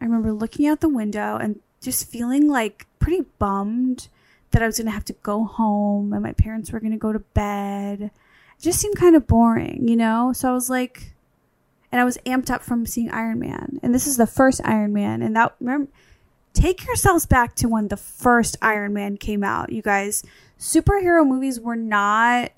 I 0.00 0.04
remember 0.04 0.32
looking 0.32 0.66
out 0.66 0.80
the 0.80 0.88
window 0.88 1.36
and 1.36 1.60
just 1.80 2.10
feeling 2.10 2.48
like 2.48 2.88
pretty 2.98 3.24
bummed 3.38 4.08
that 4.50 4.64
I 4.64 4.66
was 4.66 4.78
going 4.78 4.86
to 4.86 4.92
have 4.92 5.04
to 5.04 5.12
go 5.22 5.44
home 5.44 6.12
and 6.12 6.24
my 6.24 6.32
parents 6.32 6.72
were 6.72 6.80
going 6.80 6.90
to 6.90 6.98
go 6.98 7.12
to 7.12 7.20
bed. 7.20 8.00
It 8.00 8.62
just 8.62 8.80
seemed 8.80 8.96
kind 8.96 9.14
of 9.14 9.28
boring, 9.28 9.86
you 9.86 9.94
know? 9.94 10.32
So 10.32 10.50
I 10.50 10.54
was 10.54 10.68
like, 10.68 11.12
and 11.92 12.00
I 12.00 12.04
was 12.04 12.18
amped 12.26 12.50
up 12.50 12.64
from 12.64 12.84
seeing 12.84 13.12
Iron 13.12 13.38
Man. 13.38 13.78
And 13.80 13.94
this 13.94 14.08
is 14.08 14.16
the 14.16 14.26
first 14.26 14.60
Iron 14.64 14.92
Man. 14.92 15.22
And 15.22 15.36
that, 15.36 15.54
remember, 15.60 15.92
take 16.54 16.86
yourselves 16.86 17.26
back 17.26 17.54
to 17.56 17.68
when 17.68 17.88
the 17.88 17.96
first 17.96 18.56
Iron 18.62 18.94
Man 18.94 19.16
came 19.18 19.44
out, 19.44 19.70
you 19.70 19.82
guys. 19.82 20.22
Superhero 20.58 21.26
movies 21.26 21.60
were 21.60 21.76
not 21.76 22.52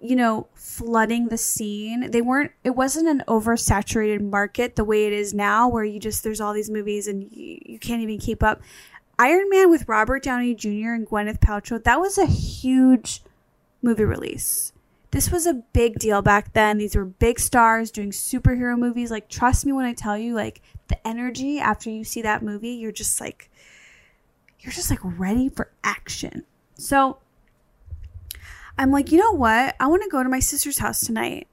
you 0.00 0.16
know, 0.16 0.46
flooding 0.54 1.28
the 1.28 1.38
scene. 1.38 2.10
They 2.10 2.22
weren't, 2.22 2.52
it 2.64 2.70
wasn't 2.70 3.08
an 3.08 3.22
oversaturated 3.26 4.20
market 4.20 4.76
the 4.76 4.84
way 4.84 5.06
it 5.06 5.12
is 5.12 5.32
now, 5.32 5.68
where 5.68 5.84
you 5.84 5.98
just, 5.98 6.22
there's 6.22 6.40
all 6.40 6.52
these 6.52 6.70
movies 6.70 7.08
and 7.08 7.30
you, 7.32 7.58
you 7.64 7.78
can't 7.78 8.02
even 8.02 8.18
keep 8.18 8.42
up. 8.42 8.60
Iron 9.18 9.48
Man 9.48 9.70
with 9.70 9.88
Robert 9.88 10.22
Downey 10.22 10.54
Jr. 10.54 10.92
and 10.92 11.08
Gwyneth 11.08 11.40
Paltrow, 11.40 11.82
that 11.82 12.00
was 12.00 12.18
a 12.18 12.26
huge 12.26 13.22
movie 13.80 14.04
release. 14.04 14.72
This 15.12 15.30
was 15.30 15.46
a 15.46 15.54
big 15.54 15.98
deal 15.98 16.20
back 16.20 16.52
then. 16.52 16.76
These 16.76 16.94
were 16.94 17.06
big 17.06 17.40
stars 17.40 17.90
doing 17.90 18.10
superhero 18.10 18.78
movies. 18.78 19.10
Like, 19.10 19.28
trust 19.28 19.64
me 19.64 19.72
when 19.72 19.86
I 19.86 19.94
tell 19.94 20.18
you, 20.18 20.34
like, 20.34 20.60
the 20.88 21.06
energy 21.06 21.58
after 21.58 21.90
you 21.90 22.04
see 22.04 22.22
that 22.22 22.42
movie, 22.42 22.70
you're 22.70 22.92
just 22.92 23.20
like, 23.20 23.50
you're 24.60 24.72
just 24.72 24.90
like 24.90 25.00
ready 25.02 25.48
for 25.48 25.70
action. 25.84 26.44
So, 26.74 27.18
I'm 28.78 28.90
like, 28.90 29.10
you 29.10 29.18
know 29.18 29.32
what? 29.32 29.74
I 29.80 29.86
want 29.86 30.02
to 30.02 30.08
go 30.08 30.22
to 30.22 30.28
my 30.28 30.40
sister's 30.40 30.78
house 30.78 31.00
tonight. 31.00 31.48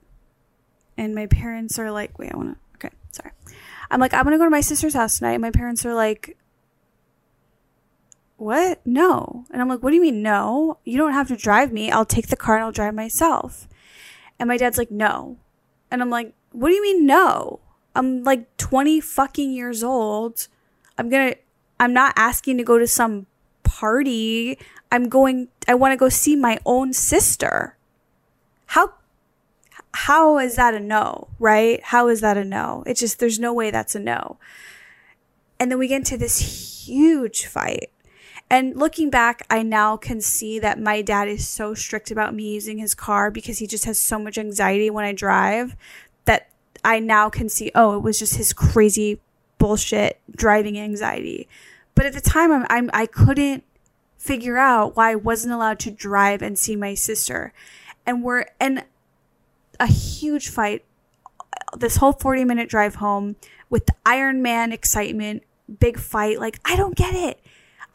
And 0.98 1.16
my 1.16 1.26
parents 1.26 1.80
are 1.80 1.92
like, 1.92 2.20
wait, 2.20 2.32
I 2.34 2.38
want 2.38 2.58
to, 2.58 2.88
okay, 2.88 2.96
sorry. 3.12 3.32
I'm 3.90 4.00
like, 4.00 4.14
I'm 4.14 4.24
going 4.24 4.34
to 4.34 4.38
go 4.38 4.46
to 4.46 4.52
my 4.52 4.62
sister's 4.62 4.94
house 4.94 5.18
tonight. 5.18 5.34
And 5.34 5.42
my 5.42 5.52
parents 5.52 5.86
are 5.86 5.94
like, 5.96 6.38
what? 8.38 8.86
No. 8.86 9.46
And 9.52 9.62
I'm 9.62 9.70
like, 9.70 9.82
what 9.82 9.92
do 9.92 9.96
you 9.96 10.02
mean, 10.02 10.22
no? 10.22 10.80
You 10.84 10.98
don't 10.98 11.14
have 11.14 11.30
to 11.30 11.38
drive 11.38 11.72
me. 11.72 11.90
I'll 11.90 12.06
take 12.06 12.28
the 12.28 12.36
car 12.36 12.56
and 12.56 12.66
I'll 12.66 12.72
drive 12.72 12.94
myself. 12.94 13.68
And 14.38 14.48
my 14.48 14.58
dad's 14.58 14.78
like, 14.78 14.92
no. 14.92 15.38
And 15.90 16.02
I'm 16.02 16.10
like, 16.10 16.34
what 16.52 16.70
do 16.70 16.76
you 16.76 16.82
mean, 16.82 17.06
no? 17.06 17.62
I'm 17.96 18.24
like 18.24 18.56
20 18.58 19.00
fucking 19.02 19.52
years 19.52 19.84
old. 19.84 20.48
I'm 20.98 21.10
going 21.10 21.34
to, 21.34 21.40
I'm 21.80 21.94
not 21.94 22.14
asking 22.16 22.58
to 22.58 22.64
go 22.64 22.78
to 22.78 22.88
some 22.88 23.28
party. 23.64 24.58
I'm 24.92 25.10
going, 25.10 25.50
I 25.68 25.76
want 25.76 25.92
to 25.92 25.98
go 25.98 26.10
see 26.10 26.36
my 26.36 26.60
own 26.66 26.94
sister. 26.94 27.78
How, 28.68 28.94
how 29.94 30.40
is 30.40 30.56
that 30.56 30.74
a 30.74 30.80
no, 30.80 31.28
right? 31.40 31.82
How 31.84 32.08
is 32.08 32.22
that 32.22 32.38
a 32.38 32.44
no? 32.44 32.84
It's 32.86 33.00
just, 33.00 33.20
there's 33.20 33.40
no 33.40 33.54
way 33.54 33.72
that's 33.72 33.96
a 33.96 34.00
no. 34.00 34.38
And 35.60 35.72
then 35.72 35.80
we 35.80 35.88
get 35.88 35.98
into 35.98 36.18
this 36.18 36.88
huge 36.88 37.46
fight. 37.46 37.90
And 38.50 38.76
looking 38.76 39.10
back, 39.10 39.44
I 39.50 39.64
now 39.64 39.98
can 39.98 40.22
see 40.22 40.60
that 40.60 40.80
my 40.80 41.02
dad 41.02 41.28
is 41.28 41.48
so 41.48 41.74
strict 41.74 42.12
about 42.12 42.36
me 42.36 42.54
using 42.54 42.78
his 42.78 42.94
car 42.94 43.32
because 43.32 43.60
he 43.60 43.68
just 43.68 43.86
has 43.86 44.00
so 44.00 44.20
much 44.20 44.38
anxiety 44.38 44.90
when 44.90 45.06
I 45.06 45.14
drive 45.14 45.76
I 46.84 47.00
now 47.00 47.30
can 47.30 47.50
see, 47.50 47.72
oh, 47.76 47.96
it 47.96 48.02
was 48.02 48.20
just 48.20 48.36
his 48.36 48.54
crazy 48.54 49.20
bullshit 49.58 50.20
driving 50.36 50.78
anxiety. 50.78 51.48
But 51.96 52.06
at 52.06 52.14
the 52.14 52.22
time, 52.22 52.52
I'm, 52.52 52.66
I'm 52.70 52.90
I 52.94 53.06
couldn't 53.06 53.64
figure 54.18 54.58
out 54.58 54.96
why 54.96 55.12
I 55.12 55.16
wasn't 55.16 55.54
allowed 55.54 55.80
to 55.80 55.92
drive 55.92 56.42
and 56.42 56.58
see 56.58 56.76
my 56.76 56.94
sister. 56.94 57.54
And 58.06 58.24
we're 58.24 58.46
in 58.60 58.84
a 59.80 59.88
huge 59.88 60.50
fight 60.50 60.84
this 61.78 61.98
whole 61.98 62.14
40 62.14 62.46
minute 62.46 62.70
drive 62.70 62.96
home 62.96 63.36
with 63.70 63.86
the 63.86 63.96
Iron 64.06 64.42
Man 64.42 64.72
excitement, 64.72 65.44
big 65.80 65.98
fight. 66.00 66.40
Like, 66.40 66.60
I 66.66 66.76
don't 66.76 66.96
get 66.96 67.14
it. 67.16 67.40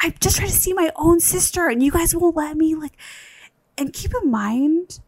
I'm 0.01 0.15
just 0.21 0.37
trying 0.37 0.49
to 0.49 0.55
see 0.55 0.73
my 0.73 0.91
own 0.97 1.21
sister 1.21 1.69
and 1.69 1.83
you 1.83 1.91
guys 1.91 2.15
won't 2.15 2.37
let 2.37 2.57
me. 2.57 2.75
Like, 2.75 2.97
and 3.77 3.93
keep 3.93 4.13
in 4.23 4.31
mind 4.31 5.01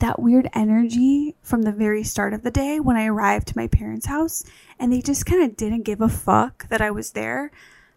that 0.00 0.20
weird 0.20 0.48
energy 0.52 1.36
from 1.42 1.62
the 1.62 1.72
very 1.72 2.02
start 2.02 2.34
of 2.34 2.42
the 2.42 2.50
day 2.50 2.80
when 2.80 2.96
I 2.96 3.06
arrived 3.06 3.48
to 3.48 3.56
my 3.56 3.66
parents' 3.66 4.06
house 4.06 4.44
and 4.78 4.92
they 4.92 5.00
just 5.00 5.26
kind 5.26 5.42
of 5.42 5.56
didn't 5.56 5.82
give 5.82 6.00
a 6.00 6.08
fuck 6.08 6.68
that 6.68 6.80
I 6.80 6.90
was 6.90 7.12
there. 7.12 7.50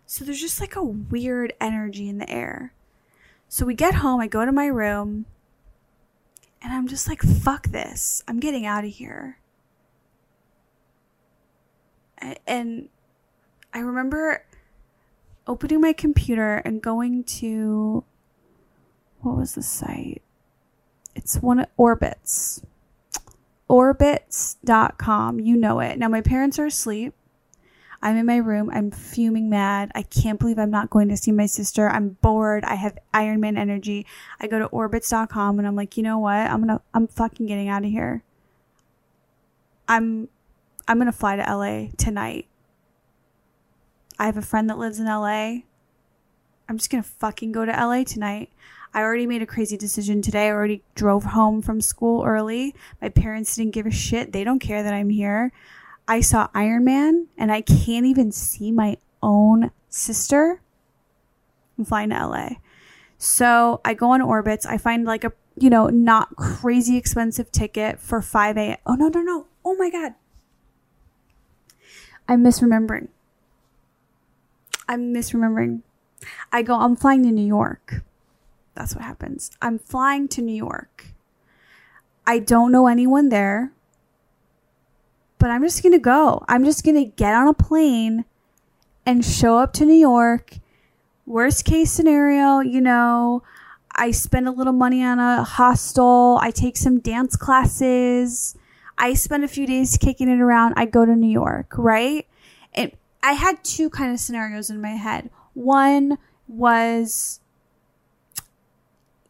So 0.05 0.24
there's 0.24 0.41
just 0.41 0.62
like 0.62 0.75
a 0.75 0.83
weird 0.83 1.53
energy 1.60 2.10
in 2.10 2.17
the 2.17 2.29
air. 2.29 2.74
So 3.48 3.65
we 3.65 3.75
get 3.75 3.95
home, 3.95 4.19
I 4.19 4.27
go 4.27 4.45
to 4.45 4.51
my 4.51 4.65
room, 4.65 5.25
and 6.62 6.74
I'm 6.74 6.88
just 6.88 7.07
like, 7.07 7.22
fuck 7.22 7.67
this. 7.67 8.24
I'm 8.27 8.39
getting 8.39 8.65
out 8.65 8.83
of 8.83 8.91
here. 8.91 9.38
And 12.48 12.89
I 13.74 13.79
remember 13.79 14.45
opening 15.45 15.81
my 15.81 15.93
computer 15.93 16.55
and 16.57 16.81
going 16.81 17.25
to 17.25 18.03
what 19.22 19.38
was 19.38 19.55
the 19.55 19.62
site? 19.62 20.23
It's 21.15 21.38
one 21.38 21.60
of 21.60 21.67
Orbitz. 21.77 22.63
Orbitz.com. 23.70 25.39
You 25.39 25.55
know 25.55 25.79
it. 25.79 25.98
Now 25.98 26.08
my 26.08 26.22
parents 26.22 26.60
are 26.60 26.65
asleep. 26.65 27.13
I'm 28.03 28.17
in 28.17 28.25
my 28.25 28.36
room. 28.36 28.70
I'm 28.74 28.91
fuming 28.91 29.50
mad. 29.50 29.89
I 29.96 30.01
can't 30.03 30.38
believe 30.38 30.60
I'm 30.60 30.70
not 30.70 30.89
going 30.89 31.08
to 31.08 31.15
see 31.15 31.32
my 31.32 31.46
sister. 31.46 31.89
I'm 31.89 32.17
bored. 32.22 32.65
I 32.65 32.75
have 32.75 32.98
Iron 33.13 33.39
Man 33.39 33.58
energy. 33.58 34.05
I 34.41 34.48
go 34.48 34.60
to 34.60 34.67
orbitz.com 34.67 35.58
and 35.58 35.65
I'm 35.65 35.77
like, 35.77 35.96
you 35.96 36.03
know 36.03 36.20
what? 36.20 36.36
I'm 36.36 36.67
to, 36.67 36.82
I'm 36.93 37.08
fucking 37.08 37.46
getting 37.46 37.70
out 37.70 37.86
of 37.86 37.89
here. 37.89 38.24
I'm, 39.88 40.27
I'm 40.86 41.00
to 41.12 41.17
fly 41.17 41.38
to 41.38 41.43
LA 41.43 41.91
tonight. 41.98 42.48
I 44.20 44.25
have 44.25 44.38
a 44.38 44.41
friend 44.41 44.70
that 44.70 44.77
lives 44.77 45.00
in 45.00 45.05
LA. 45.05 45.62
I'm 46.67 46.77
just 46.77 46.89
to 47.03 47.10
fucking 47.10 47.53
go 47.53 47.65
to 47.65 47.72
LA 47.72 48.03
tonight. 48.03 48.50
I 48.93 49.01
already 49.01 49.25
made 49.25 49.41
a 49.41 49.47
crazy 49.47 49.75
decision 49.75 50.21
today. 50.21 50.47
I 50.47 50.51
already 50.51 50.83
drove 50.93 51.23
home 51.23 51.62
from 51.62 51.81
school 51.81 52.23
early. 52.23 52.75
My 53.01 53.09
parents 53.09 53.55
didn't 53.55 53.73
give 53.73 53.85
a 53.85 53.91
shit. 53.91 54.31
They 54.31 54.43
don't 54.43 54.59
care 54.59 54.83
that 54.83 54.93
I'm 54.93 55.09
here. 55.09 55.51
I 56.07 56.21
saw 56.21 56.50
Iron 56.53 56.83
Man 56.83 57.27
and 57.38 57.51
I 57.51 57.62
can't 57.62 58.05
even 58.05 58.31
see 58.31 58.71
my 58.71 58.97
own 59.21 59.71
sister. 59.89 60.62
I'm 61.77 61.85
flying 61.85 62.09
to 62.09 62.27
LA. 62.27 62.50
So 63.17 63.81
I 63.83 63.93
go 63.93 64.12
on 64.12 64.21
Orbitz. 64.21 64.65
I 64.65 64.77
find 64.77 65.05
like 65.05 65.23
a, 65.23 65.31
you 65.55 65.69
know, 65.69 65.88
not 65.88 66.35
crazy 66.35 66.97
expensive 66.97 67.51
ticket 67.51 68.00
for 68.00 68.21
5 68.21 68.57
a.m. 68.57 68.77
Oh, 68.85 68.95
no, 68.95 69.07
no, 69.07 69.21
no. 69.21 69.47
Oh 69.65 69.75
my 69.75 69.89
God. 69.89 70.13
I'm 72.27 72.43
misremembering. 72.43 73.07
I'm 74.88 75.13
misremembering. 75.13 75.81
I 76.51 76.62
go, 76.62 76.75
I'm 76.75 76.95
flying 76.95 77.23
to 77.23 77.31
New 77.31 77.45
York. 77.45 78.03
That's 78.75 78.96
what 78.96 79.03
happens. 79.03 79.51
I'm 79.62 79.80
flying 79.80 80.27
to 80.30 80.42
New 80.42 80.56
York. 80.56 81.08
I 82.25 82.39
don't 82.39 82.72
know 82.72 82.88
anyone 82.88 83.30
there, 83.30 83.72
but 85.38 85.51
I'm 85.51 85.62
just 85.62 85.84
going 85.84 85.94
to 85.94 86.00
go. 86.00 86.44
I'm 86.48 86.63
just 86.63 86.84
going 86.84 86.96
to 86.96 87.06
get 87.06 87.34
on 87.34 87.48
a 87.48 87.53
plane 87.53 88.25
and 89.06 89.24
show 89.24 89.58
up 89.58 89.74
to 89.74 89.86
New 89.86 89.94
York. 89.94 90.58
Worst 91.25 91.65
case 91.65 91.92
scenario, 91.92 92.60
you 92.60 92.82
know, 92.82 93.44
I 93.96 94.12
spend 94.12 94.48
a 94.48 94.51
little 94.51 94.74
money 94.74 95.03
on 95.03 95.20
a 95.20 95.44
hostel. 95.44 96.39
I 96.42 96.51
take 96.51 96.77
some 96.77 97.00
dance 97.00 97.36
classes. 97.36 98.56
I 98.98 99.13
spend 99.13 99.44
a 99.44 99.48
few 99.48 99.68
days 99.68 99.98
kicking 99.98 100.30
it 100.30 100.39
around. 100.39 100.74
I 100.77 100.86
go 100.86 101.06
to 101.06 101.15
New 101.15 101.30
York, 101.30 101.77
right? 101.77 102.25
And 102.74 102.92
I 103.22 103.34
had 103.34 103.63
two 103.63 103.89
kind 103.89 104.12
of 104.12 104.20
scenarios 104.20 104.70
in 104.70 104.82
my 104.82 104.92
head. 104.92 105.30
One 105.53 106.18
was 106.48 107.39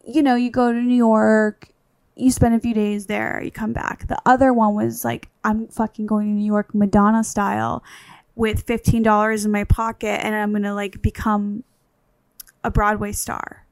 you 0.06 0.22
know, 0.22 0.36
you 0.36 0.52
go 0.52 0.72
to 0.72 0.82
New 0.82 0.96
York, 0.96 1.70
you 2.16 2.32
spend 2.32 2.56
a 2.56 2.60
few 2.60 2.74
days 2.74 3.08
there, 3.08 3.42
you 3.44 3.52
come 3.52 3.74
back. 3.74 4.08
The 4.08 4.20
other 4.26 4.54
one 4.54 4.76
was 4.76 5.04
like, 5.04 5.30
I'm 5.44 5.68
fucking 5.68 6.06
going 6.06 6.28
to 6.28 6.34
New 6.34 6.46
York 6.46 6.76
Madonna 6.76 7.24
style 7.24 7.84
with 8.36 8.66
$15 8.66 9.46
in 9.46 9.52
my 9.52 9.64
pocket 9.64 10.24
and 10.24 10.36
I'm 10.36 10.52
going 10.52 10.64
to 10.64 10.74
like 10.74 11.02
become 11.02 11.64
a 12.64 12.72
Broadway 12.72 13.12
star 13.12 13.66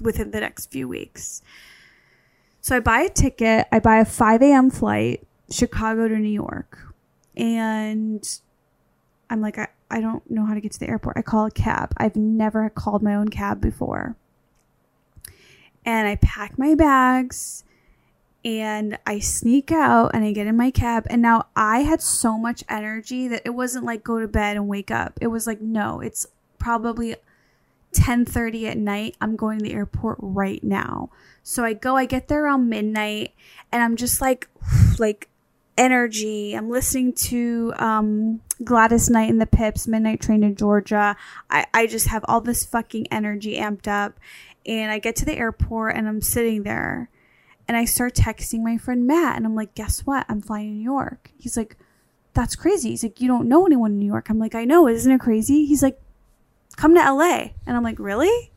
within 0.00 0.30
the 0.30 0.40
next 0.40 0.70
few 0.70 0.88
weeks. 0.88 1.42
So 2.60 2.76
I 2.76 2.80
buy 2.80 3.00
a 3.02 3.08
ticket, 3.08 3.66
I 3.70 3.78
buy 3.78 3.98
a 3.98 4.04
5 4.04 4.42
a.m. 4.42 4.70
flight, 4.70 5.26
Chicago 5.50 6.08
to 6.08 6.16
New 6.16 6.28
York. 6.28 6.78
And 7.36 8.26
I'm 9.30 9.40
like, 9.40 9.58
I, 9.58 9.68
I 9.90 10.00
don't 10.00 10.28
know 10.28 10.44
how 10.44 10.54
to 10.54 10.60
get 10.60 10.72
to 10.72 10.80
the 10.80 10.88
airport. 10.88 11.16
I 11.16 11.22
call 11.22 11.46
a 11.46 11.50
cab. 11.50 11.92
I've 11.96 12.16
never 12.16 12.68
called 12.70 13.02
my 13.02 13.14
own 13.14 13.28
cab 13.28 13.60
before 13.60 14.16
and 15.86 16.08
I 16.08 16.16
pack 16.16 16.58
my 16.58 16.74
bags 16.74 17.64
and 18.44 18.98
I 19.06 19.20
sneak 19.20 19.72
out 19.72 20.10
and 20.12 20.24
I 20.24 20.32
get 20.32 20.46
in 20.46 20.56
my 20.56 20.70
cab 20.70 21.06
and 21.08 21.22
now 21.22 21.46
I 21.56 21.80
had 21.80 22.02
so 22.02 22.36
much 22.36 22.64
energy 22.68 23.28
that 23.28 23.42
it 23.44 23.50
wasn't 23.50 23.86
like 23.86 24.04
go 24.04 24.20
to 24.20 24.28
bed 24.28 24.56
and 24.56 24.68
wake 24.68 24.90
up. 24.90 25.18
It 25.20 25.28
was 25.28 25.46
like 25.46 25.60
no, 25.60 26.00
it's 26.00 26.26
probably 26.58 27.16
10:30 27.94 28.66
at 28.68 28.76
night. 28.76 29.16
I'm 29.20 29.36
going 29.36 29.58
to 29.58 29.64
the 29.64 29.72
airport 29.72 30.18
right 30.20 30.62
now. 30.62 31.10
So 31.42 31.64
I 31.64 31.72
go, 31.72 31.96
I 31.96 32.04
get 32.04 32.28
there 32.28 32.44
around 32.44 32.68
midnight 32.68 33.32
and 33.72 33.82
I'm 33.82 33.96
just 33.96 34.20
like 34.20 34.48
like 34.98 35.28
energy. 35.78 36.54
I'm 36.54 36.70
listening 36.70 37.12
to 37.12 37.72
um, 37.76 38.40
Gladys 38.64 39.10
Knight 39.10 39.30
and 39.30 39.40
the 39.40 39.46
Pips, 39.46 39.86
Midnight 39.86 40.20
Train 40.20 40.40
to 40.40 40.50
Georgia. 40.50 41.16
I, 41.50 41.66
I 41.74 41.86
just 41.86 42.08
have 42.08 42.24
all 42.28 42.40
this 42.40 42.64
fucking 42.64 43.08
energy 43.08 43.56
amped 43.56 43.86
up 43.86 44.18
and 44.66 44.90
I 44.90 44.98
get 44.98 45.16
to 45.16 45.24
the 45.24 45.36
airport 45.36 45.96
and 45.96 46.08
I'm 46.08 46.20
sitting 46.20 46.64
there 46.64 47.08
and 47.68 47.76
I 47.76 47.84
start 47.84 48.14
texting 48.14 48.62
my 48.62 48.78
friend 48.78 49.06
Matt 49.06 49.36
and 49.36 49.46
I'm 49.46 49.54
like, 49.54 49.74
guess 49.74 50.00
what? 50.00 50.26
I'm 50.28 50.42
flying 50.42 50.68
to 50.68 50.74
New 50.74 50.82
York. 50.82 51.30
He's 51.38 51.56
like, 51.56 51.76
that's 52.34 52.56
crazy. 52.56 52.90
He's 52.90 53.02
like, 53.02 53.20
you 53.20 53.28
don't 53.28 53.48
know 53.48 53.64
anyone 53.64 53.92
in 53.92 53.98
New 53.98 54.06
York. 54.06 54.28
I'm 54.28 54.38
like, 54.38 54.54
I 54.54 54.64
know. 54.64 54.88
Isn't 54.88 55.10
it 55.10 55.20
crazy? 55.20 55.64
He's 55.64 55.82
like, 55.82 56.00
come 56.76 56.94
to 56.94 57.00
LA. 57.00 57.50
And 57.66 57.76
I'm 57.76 57.82
like, 57.82 57.98
really? 57.98 58.52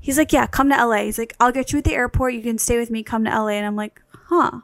He's 0.00 0.18
like, 0.18 0.32
yeah, 0.32 0.46
come 0.46 0.68
to 0.68 0.86
LA. 0.86 1.04
He's 1.04 1.18
like, 1.18 1.34
I'll 1.40 1.52
get 1.52 1.72
you 1.72 1.78
at 1.78 1.84
the 1.84 1.94
airport. 1.94 2.34
You 2.34 2.42
can 2.42 2.58
stay 2.58 2.78
with 2.78 2.90
me. 2.90 3.02
Come 3.02 3.24
to 3.24 3.30
LA. 3.30 3.48
And 3.48 3.66
I'm 3.66 3.76
like, 3.76 4.00
huh. 4.26 4.60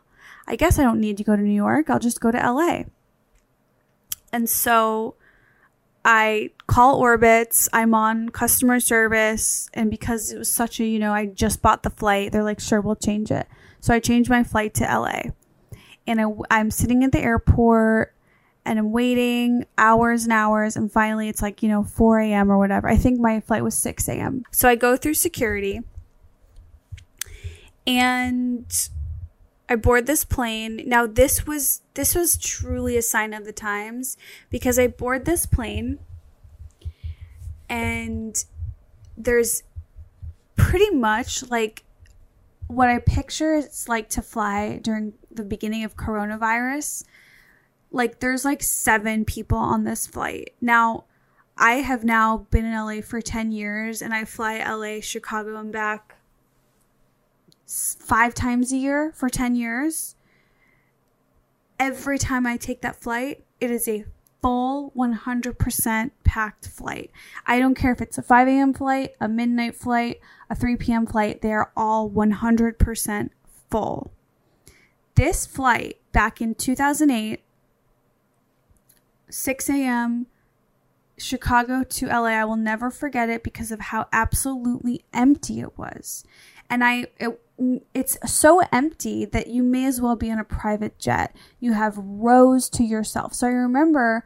I 0.47 0.57
guess 0.57 0.79
I 0.79 0.83
don't 0.83 1.01
need 1.01 1.17
to 1.17 1.25
go 1.25 1.35
to 1.35 1.43
New 1.43 1.53
York. 1.53 1.89
I'll 1.89 1.99
just 1.99 2.21
go 2.21 2.31
to 2.31 2.39
LA. 2.39 2.85
And 4.33 4.49
so 4.49 5.15
I 6.05 6.51
call 6.67 7.01
Orbitz. 7.03 7.69
I'm 7.73 7.95
on 7.95 8.31
customer 8.31 8.81
service. 8.81 9.69
And 9.75 9.91
because 9.91 10.33
it 10.33 10.39
was 10.39 10.53
such 10.53 10.81
a, 10.81 10.85
you 10.85 10.99
know, 10.99 11.13
I 11.13 11.27
just 11.27 11.63
bought 11.63 11.83
the 11.83 11.91
flight, 11.91 12.33
they're 12.33 12.43
like, 12.43 12.61
sure, 12.61 12.81
we'll 12.81 12.97
change 12.97 13.31
it. 13.31 13.47
So 13.81 13.95
I 13.95 14.01
changed 14.01 14.31
my 14.31 14.45
flight 14.45 14.75
to 14.75 14.85
LA. 14.85 15.33
And 16.07 16.21
I, 16.21 16.25
I'm 16.51 16.71
sitting 16.71 17.05
at 17.05 17.13
the 17.13 17.21
airport 17.21 18.15
and 18.65 18.79
I'm 18.79 18.93
waiting 18.93 19.65
hours 19.79 20.25
and 20.25 20.33
hours. 20.33 20.77
And 20.77 20.91
finally, 20.91 21.29
it's 21.29 21.43
like, 21.43 21.63
you 21.63 21.69
know, 21.69 21.85
4 21.85 22.21
a.m. 22.21 22.51
or 22.51 22.59
whatever. 22.59 22.89
I 22.89 22.97
think 22.97 23.21
my 23.21 23.41
flight 23.41 23.63
was 23.63 23.75
6 23.77 24.09
a.m. 24.09 24.45
So 24.51 24.69
I 24.69 24.77
go 24.77 24.97
through 24.97 25.15
security 25.15 25.81
and 27.87 28.67
I 29.71 29.77
board 29.77 30.07
this 30.07 30.25
plane. 30.25 30.83
Now 30.85 31.07
this 31.07 31.47
was 31.47 31.83
this 31.95 32.17
was 32.17 32.37
truly 32.37 32.97
a 32.97 33.03
sign 33.03 33.33
of 33.33 33.45
the 33.45 33.53
times 33.53 34.17
because 34.51 34.81
I 34.81 34.89
board 34.89 35.25
this 35.25 35.47
plane 35.47 36.01
and 37.69 38.45
there's 39.17 39.63
pretty 40.57 40.91
much 40.91 41.49
like 41.49 41.85
what 42.67 42.89
I 42.89 42.99
picture 42.99 43.55
it's 43.55 43.89
like 43.89 44.09
to 44.11 44.23
fly 44.23 44.81
during 44.83 45.13
the 45.31 45.45
beginning 45.45 45.85
of 45.85 45.97
coronavirus. 45.97 47.05
Like 47.93 48.19
there's 48.19 48.45
like 48.45 48.65
seven 48.65 49.25
people 49.25 49.59
on 49.59 49.85
this 49.85 50.05
flight. 50.05 50.53
Now 50.61 51.05
I 51.57 51.75
have 51.75 52.03
now 52.03 52.47
been 52.51 52.65
in 52.65 52.73
LA 52.73 53.03
for 53.03 53.21
10 53.21 53.53
years 53.53 54.03
and 54.03 54.13
I 54.13 54.25
fly 54.25 54.59
LA, 54.59 55.01
Chicago 55.01 55.57
and 55.57 55.73
back 55.73 56.17
five 57.71 58.35
times 58.35 58.73
a 58.73 58.77
year 58.77 59.13
for 59.15 59.29
10 59.29 59.55
years. 59.55 60.17
Every 61.79 62.19
time 62.19 62.47
I 62.47 62.57
take 62.57 62.83
that 62.83 63.01
flight, 63.01 63.45
it 63.61 63.71
is 63.71 63.87
a 63.87 64.05
full 64.43 64.93
100% 64.97 66.11
packed 66.25 66.67
flight. 66.67 67.11
I 67.47 67.59
don't 67.59 67.75
care 67.75 67.93
if 67.93 68.01
it's 68.01 68.19
a 68.19 68.23
5 68.23 68.49
a.m. 68.49 68.75
flight, 68.75 69.13
a 69.21 69.29
midnight 69.29 69.77
flight, 69.77 70.21
a 70.49 70.55
3 70.55 70.77
p.m. 70.77 71.07
flight, 71.07 71.43
they're 71.43 71.71
all 71.77 72.11
100% 72.11 73.31
full. 73.71 74.13
This 75.15 75.47
flight 75.47 75.99
back 76.13 76.41
in 76.41 76.55
2008, 76.55 77.41
6 79.29 79.71
a.m., 79.71 80.27
Chicago 81.19 81.85
to 81.85 82.07
LA, 82.07 82.29
I 82.29 82.45
will 82.47 82.57
never 82.57 82.91
forget 82.91 83.29
it 83.29 83.43
because 83.43 83.71
of 83.71 83.79
how 83.81 84.09
absolutely 84.11 85.05
empty 85.13 85.61
it 85.61 85.77
was. 85.77 86.25
And 86.71 86.83
I, 86.83 87.09
it, 87.19 87.39
it's 87.93 88.17
so 88.27 88.63
empty 88.73 89.25
that 89.27 89.49
you 89.49 89.63
may 89.63 89.85
as 89.85 90.01
well 90.01 90.17
be 90.17 90.31
in 90.31 90.39
a 90.39 90.45
private 90.45 90.99
jet. 90.99 91.37
You 91.59 91.75
have 91.75 91.99
rows 91.99 92.69
to 92.71 92.85
yourself. 92.85 93.35
So 93.35 93.47
I 93.47 93.51
remember 93.51 94.25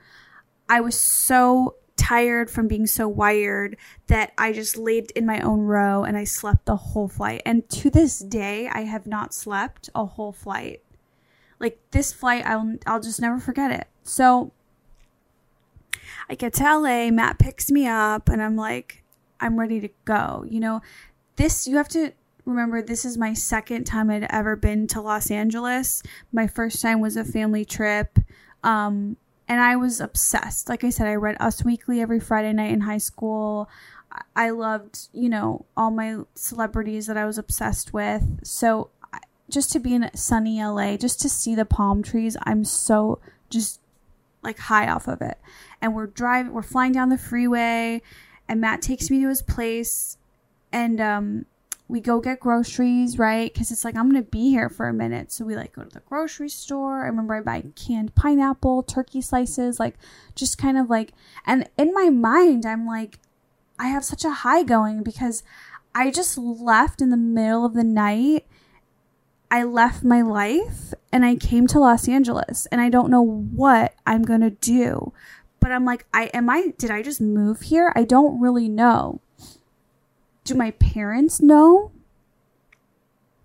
I 0.69 0.81
was 0.81 0.99
so 0.99 1.77
tired 1.97 2.51
from 2.51 2.69
being 2.69 2.87
so 2.87 3.09
wired 3.09 3.77
that 4.07 4.33
I 4.39 4.53
just 4.53 4.77
laid 4.77 5.11
in 5.13 5.27
my 5.27 5.41
own 5.41 5.61
row 5.61 6.05
and 6.05 6.17
I 6.17 6.25
slept 6.25 6.67
the 6.67 6.77
whole 6.77 7.09
flight. 7.09 7.43
And 7.45 7.69
to 7.71 7.91
this 7.91 8.19
day, 8.19 8.69
I 8.69 8.83
have 8.83 9.07
not 9.07 9.35
slept 9.35 9.91
a 9.95 10.05
whole 10.05 10.33
flight. 10.33 10.83
Like 11.59 11.79
this 11.91 12.13
flight, 12.13 12.45
I'll 12.47 12.77
I'll 12.87 13.01
just 13.01 13.21
never 13.21 13.39
forget 13.39 13.71
it. 13.71 13.89
So 14.03 14.53
I 16.29 16.35
get 16.35 16.53
to 16.55 16.79
LA, 16.79 17.11
Matt 17.11 17.39
picks 17.39 17.71
me 17.71 17.87
up, 17.87 18.29
and 18.29 18.43
I'm 18.43 18.57
like, 18.57 19.03
I'm 19.41 19.59
ready 19.59 19.81
to 19.81 19.89
go. 20.05 20.45
You 20.49 20.61
know, 20.61 20.83
this 21.37 21.67
you 21.67 21.77
have 21.77 21.89
to 21.91 22.13
remember 22.45 22.83
this 22.83 23.05
is 23.05 23.17
my 23.17 23.35
second 23.35 23.85
time 23.85 24.11
I'd 24.11 24.27
ever 24.31 24.57
been 24.57 24.87
to 24.89 25.01
Los 25.01 25.31
Angeles. 25.31 26.03
My 26.33 26.47
first 26.47 26.83
time 26.83 27.01
was 27.01 27.17
a 27.17 27.25
family 27.25 27.65
trip. 27.65 28.19
Um, 28.63 29.17
and 29.49 29.61
I 29.61 29.77
was 29.77 30.01
obsessed. 30.01 30.69
Like 30.69 30.85
I 30.85 30.91
said, 30.91 31.07
I 31.07 31.15
read 31.15 31.37
Us 31.41 31.65
Weekly 31.65 32.01
every 32.01 32.21
Friday 32.21 32.53
night 32.53 32.73
in 32.73 32.83
high 32.83 32.99
school. 32.99 33.69
I 34.37 34.51
loved, 34.51 35.09
you 35.13 35.29
know, 35.29 35.67
all 35.77 35.91
my 35.91 36.19
celebrities 36.35 37.07
that 37.07 37.17
I 37.17 37.25
was 37.25 37.37
obsessed 37.37 37.93
with. 37.93 38.41
So 38.43 38.91
just 39.51 39.73
to 39.73 39.79
be 39.81 39.95
in 39.95 40.11
sunny 40.15 40.63
LA, 40.65 40.97
just 40.97 41.21
to 41.21 41.29
see 41.29 41.55
the 41.55 41.65
palm 41.65 42.03
trees, 42.03 42.37
I'm 42.45 42.65
so 42.65 43.21
just 43.51 43.81
like 44.43 44.59
high 44.59 44.89
off 44.89 45.09
of 45.09 45.21
it. 45.21 45.39
And 45.81 45.95
we're 45.95 46.07
driving, 46.07 46.53
we're 46.53 46.63
flying 46.63 46.93
down 46.93 47.09
the 47.09 47.19
freeway, 47.19 48.03
and 48.49 48.61
Matt 48.61 48.83
takes 48.83 49.11
me 49.11 49.21
to 49.23 49.29
his 49.29 49.43
place, 49.43 50.17
and 50.73 51.01
um, 51.01 51.47
we 51.87 52.01
go 52.01 52.21
get 52.21 52.41
groceries, 52.41 53.19
right? 53.19 53.53
Because 53.53 53.71
it's 53.71 53.85
like, 53.85 53.97
I'm 53.97 54.11
going 54.11 54.23
to 54.23 54.31
be 54.31 54.49
here 54.49 54.71
for 54.71 54.89
a 54.89 54.95
minute. 54.95 55.31
So 55.31 55.45
we 55.45 55.55
like 55.55 55.75
go 55.75 55.83
to 55.83 55.91
the 55.91 56.01
grocery 56.01 56.49
store. 56.49 57.05
I 57.05 57.09
remember 57.09 57.35
I 57.35 57.41
buy 57.41 57.63
canned 57.77 58.15
pineapple, 58.15 58.83
turkey 58.83 59.21
slices, 59.21 59.79
like 59.79 59.97
just 60.35 60.57
kind 60.57 60.79
of 60.79 60.89
like, 60.89 61.13
and 61.47 61.69
in 61.77 61.93
my 61.93 62.09
mind, 62.09 62.65
I'm 62.65 62.87
like, 62.87 63.19
I 63.79 63.89
have 63.89 64.05
such 64.05 64.25
a 64.25 64.31
high 64.31 64.63
going 64.63 65.03
because 65.03 65.43
I 65.95 66.11
just 66.11 66.39
left 66.39 67.03
in 67.03 67.11
the 67.11 67.17
middle 67.17 67.67
of 67.67 67.75
the 67.75 67.85
night. 67.85 68.47
I 69.51 69.63
left 69.65 70.03
my 70.03 70.23
life 70.23 70.95
and 71.13 71.25
I 71.25 71.37
came 71.37 71.67
to 71.69 71.79
Los 71.79 72.09
Angeles 72.09 72.67
and 72.67 72.81
I 72.81 72.89
don't 72.89 73.11
know 73.11 73.23
what 73.23 73.95
I'm 74.07 74.23
going 74.23 74.41
to 74.41 74.51
do. 74.51 75.13
But 75.61 75.71
I'm 75.71 75.85
like, 75.85 76.07
I 76.13 76.25
am 76.35 76.51
I 76.51 76.75
did 76.77 76.91
I 76.91 77.03
just 77.03 77.21
move 77.21 77.63
here? 77.63 77.93
I 77.95 78.05
don't 78.05 78.41
really 78.41 78.69
know. 78.69 79.21
Do 80.45 80.55
my 80.55 80.73
parents 80.73 81.41
know? 81.41 81.91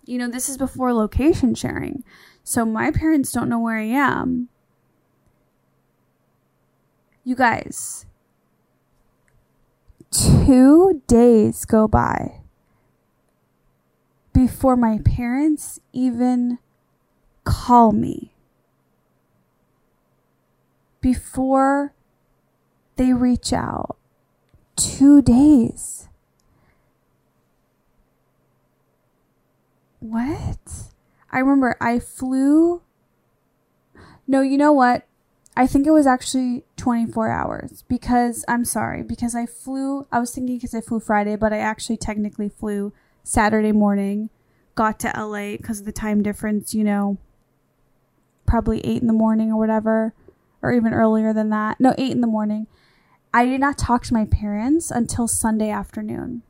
You 0.04 0.18
know, 0.18 0.28
this 0.28 0.48
is 0.48 0.56
before 0.56 0.92
location 0.92 1.54
sharing. 1.54 2.04
So 2.44 2.64
my 2.64 2.90
parents 2.90 3.32
don't 3.32 3.48
know 3.48 3.58
where 3.58 3.78
I 3.78 3.84
am. 3.84 4.48
You 7.24 7.36
guys, 7.36 8.06
two 10.10 11.02
days 11.06 11.64
go 11.64 11.86
by 11.86 12.40
before 14.32 14.76
my 14.76 14.98
parents 15.04 15.80
even 15.92 16.58
call 17.44 17.92
me. 17.92 18.32
Before 21.00 21.94
they 22.96 23.12
reach 23.12 23.52
out. 23.52 23.96
Two 24.76 25.22
days. 25.22 25.99
What? 30.00 30.58
I 31.30 31.38
remember 31.38 31.76
I 31.80 31.98
flew. 31.98 32.82
No, 34.26 34.40
you 34.40 34.58
know 34.58 34.72
what? 34.72 35.06
I 35.56 35.66
think 35.66 35.86
it 35.86 35.90
was 35.90 36.06
actually 36.06 36.64
24 36.76 37.28
hours 37.28 37.84
because 37.88 38.44
I'm 38.48 38.64
sorry, 38.64 39.02
because 39.02 39.34
I 39.34 39.46
flew, 39.46 40.06
I 40.10 40.18
was 40.18 40.34
thinking 40.34 40.56
because 40.56 40.74
I 40.74 40.80
flew 40.80 41.00
Friday, 41.00 41.36
but 41.36 41.52
I 41.52 41.58
actually 41.58 41.96
technically 41.96 42.48
flew 42.48 42.92
Saturday 43.24 43.72
morning, 43.72 44.30
got 44.74 44.98
to 45.00 45.12
LA 45.14 45.56
because 45.56 45.80
of 45.80 45.86
the 45.86 45.92
time 45.92 46.22
difference, 46.22 46.72
you 46.74 46.84
know, 46.84 47.18
probably 48.46 48.80
8 48.80 49.02
in 49.02 49.06
the 49.06 49.12
morning 49.12 49.52
or 49.52 49.58
whatever, 49.58 50.14
or 50.62 50.72
even 50.72 50.94
earlier 50.94 51.32
than 51.32 51.50
that. 51.50 51.78
No, 51.80 51.94
8 51.98 52.10
in 52.10 52.20
the 52.20 52.26
morning. 52.26 52.66
I 53.34 53.44
did 53.44 53.60
not 53.60 53.76
talk 53.76 54.04
to 54.04 54.14
my 54.14 54.24
parents 54.24 54.90
until 54.90 55.28
Sunday 55.28 55.70
afternoon. 55.70 56.42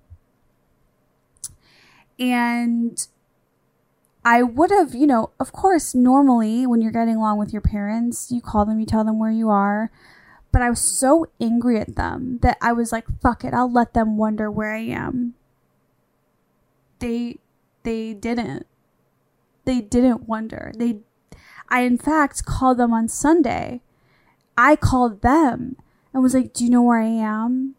And 2.18 3.06
I 4.24 4.42
would 4.42 4.70
have, 4.70 4.94
you 4.94 5.06
know, 5.06 5.30
of 5.40 5.52
course, 5.52 5.94
normally 5.94 6.66
when 6.66 6.82
you're 6.82 6.92
getting 6.92 7.16
along 7.16 7.38
with 7.38 7.52
your 7.52 7.62
parents, 7.62 8.30
you 8.30 8.40
call 8.40 8.66
them, 8.66 8.78
you 8.78 8.86
tell 8.86 9.04
them 9.04 9.18
where 9.18 9.30
you 9.30 9.48
are. 9.48 9.90
But 10.52 10.62
I 10.62 10.70
was 10.70 10.80
so 10.80 11.26
angry 11.40 11.78
at 11.80 11.96
them 11.96 12.38
that 12.42 12.58
I 12.60 12.72
was 12.72 12.92
like, 12.92 13.06
fuck 13.22 13.44
it, 13.44 13.54
I'll 13.54 13.72
let 13.72 13.94
them 13.94 14.16
wonder 14.16 14.50
where 14.50 14.74
I 14.74 14.80
am. 14.80 15.34
They 16.98 17.38
they 17.82 18.12
didn't. 18.12 18.66
They 19.64 19.80
didn't 19.80 20.28
wonder. 20.28 20.72
They 20.76 20.98
I 21.68 21.82
in 21.82 21.96
fact 21.96 22.44
called 22.44 22.78
them 22.78 22.92
on 22.92 23.08
Sunday. 23.08 23.80
I 24.58 24.76
called 24.76 25.22
them 25.22 25.76
and 26.12 26.22
was 26.22 26.34
like, 26.34 26.52
"Do 26.52 26.64
you 26.64 26.70
know 26.70 26.82
where 26.82 27.00
I 27.00 27.06
am?" 27.06 27.76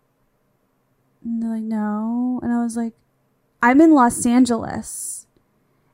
And 1.23 1.43
they're 1.43 1.51
like, 1.51 1.63
"No." 1.63 2.39
And 2.41 2.51
I 2.51 2.63
was 2.63 2.75
like, 2.75 2.93
"I'm 3.61 3.79
in 3.81 3.93
Los 3.93 4.25
Angeles." 4.25 5.27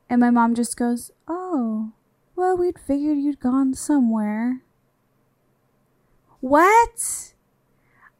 And 0.09 0.21
my 0.21 0.29
mom 0.29 0.55
just 0.55 0.77
goes, 0.77 1.11
Oh, 1.27 1.91
well, 2.35 2.55
we'd 2.55 2.79
figured 2.79 3.17
you'd 3.17 3.39
gone 3.39 3.73
somewhere. 3.73 4.61
What? 6.39 7.33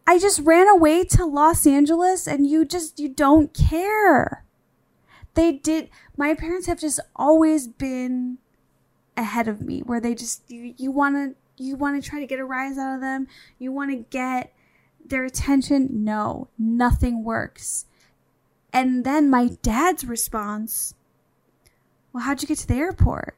I 0.05 0.19
just 0.19 0.39
ran 0.39 0.67
away 0.67 1.03
to 1.03 1.25
Los 1.25 1.67
Angeles 1.67 2.27
and 2.27 2.47
you 2.47 2.65
just, 2.65 2.99
you 2.99 3.09
don't 3.09 3.53
care. 3.53 4.45
They 5.33 5.51
did, 5.51 5.89
my 6.15 6.33
parents 6.33 6.65
have 6.67 6.79
just 6.79 6.99
always 7.15 7.67
been 7.67 8.39
ahead 9.15 9.47
of 9.47 9.61
me 9.61 9.81
where 9.81 9.99
they 9.99 10.15
just, 10.15 10.49
you, 10.49 10.73
you 10.77 10.91
want 10.91 11.15
to, 11.15 11.63
you 11.63 11.75
want 11.75 12.01
to 12.01 12.09
try 12.09 12.19
to 12.19 12.25
get 12.25 12.39
a 12.39 12.45
rise 12.45 12.77
out 12.77 12.95
of 12.95 13.01
them. 13.01 13.27
You 13.59 13.71
want 13.71 13.91
to 13.91 14.05
get 14.09 14.53
their 15.05 15.25
attention. 15.25 15.89
No, 15.91 16.47
nothing 16.57 17.23
works. 17.23 17.85
And 18.73 19.03
then 19.03 19.29
my 19.29 19.49
dad's 19.61 20.05
response 20.05 20.93
well, 22.17 22.25
how'd 22.25 22.41
you 22.41 22.47
get 22.47 22.57
to 22.57 22.67
the 22.67 22.73
airport? 22.73 23.37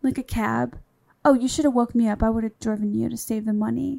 Like 0.00 0.16
a 0.16 0.22
cab. 0.22 0.78
Oh, 1.24 1.34
you 1.34 1.48
should 1.48 1.64
have 1.64 1.74
woke 1.74 1.92
me 1.92 2.06
up. 2.08 2.22
I 2.22 2.30
would 2.30 2.44
have 2.44 2.56
driven 2.60 2.94
you 2.94 3.08
to 3.08 3.16
save 3.16 3.46
the 3.46 3.52
money. 3.52 3.98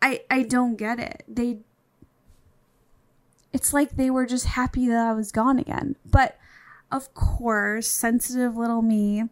I 0.00 0.22
I 0.30 0.42
don't 0.44 0.76
get 0.76 0.98
it. 0.98 1.22
They 1.28 1.58
It's 3.52 3.74
like 3.74 3.96
they 3.96 4.08
were 4.08 4.24
just 4.24 4.46
happy 4.46 4.88
that 4.88 5.06
I 5.06 5.12
was 5.12 5.30
gone 5.30 5.58
again. 5.58 5.96
But 6.10 6.38
of 6.90 7.12
course, 7.12 7.86
sensitive 7.86 8.56
little 8.56 8.80
me, 8.80 9.24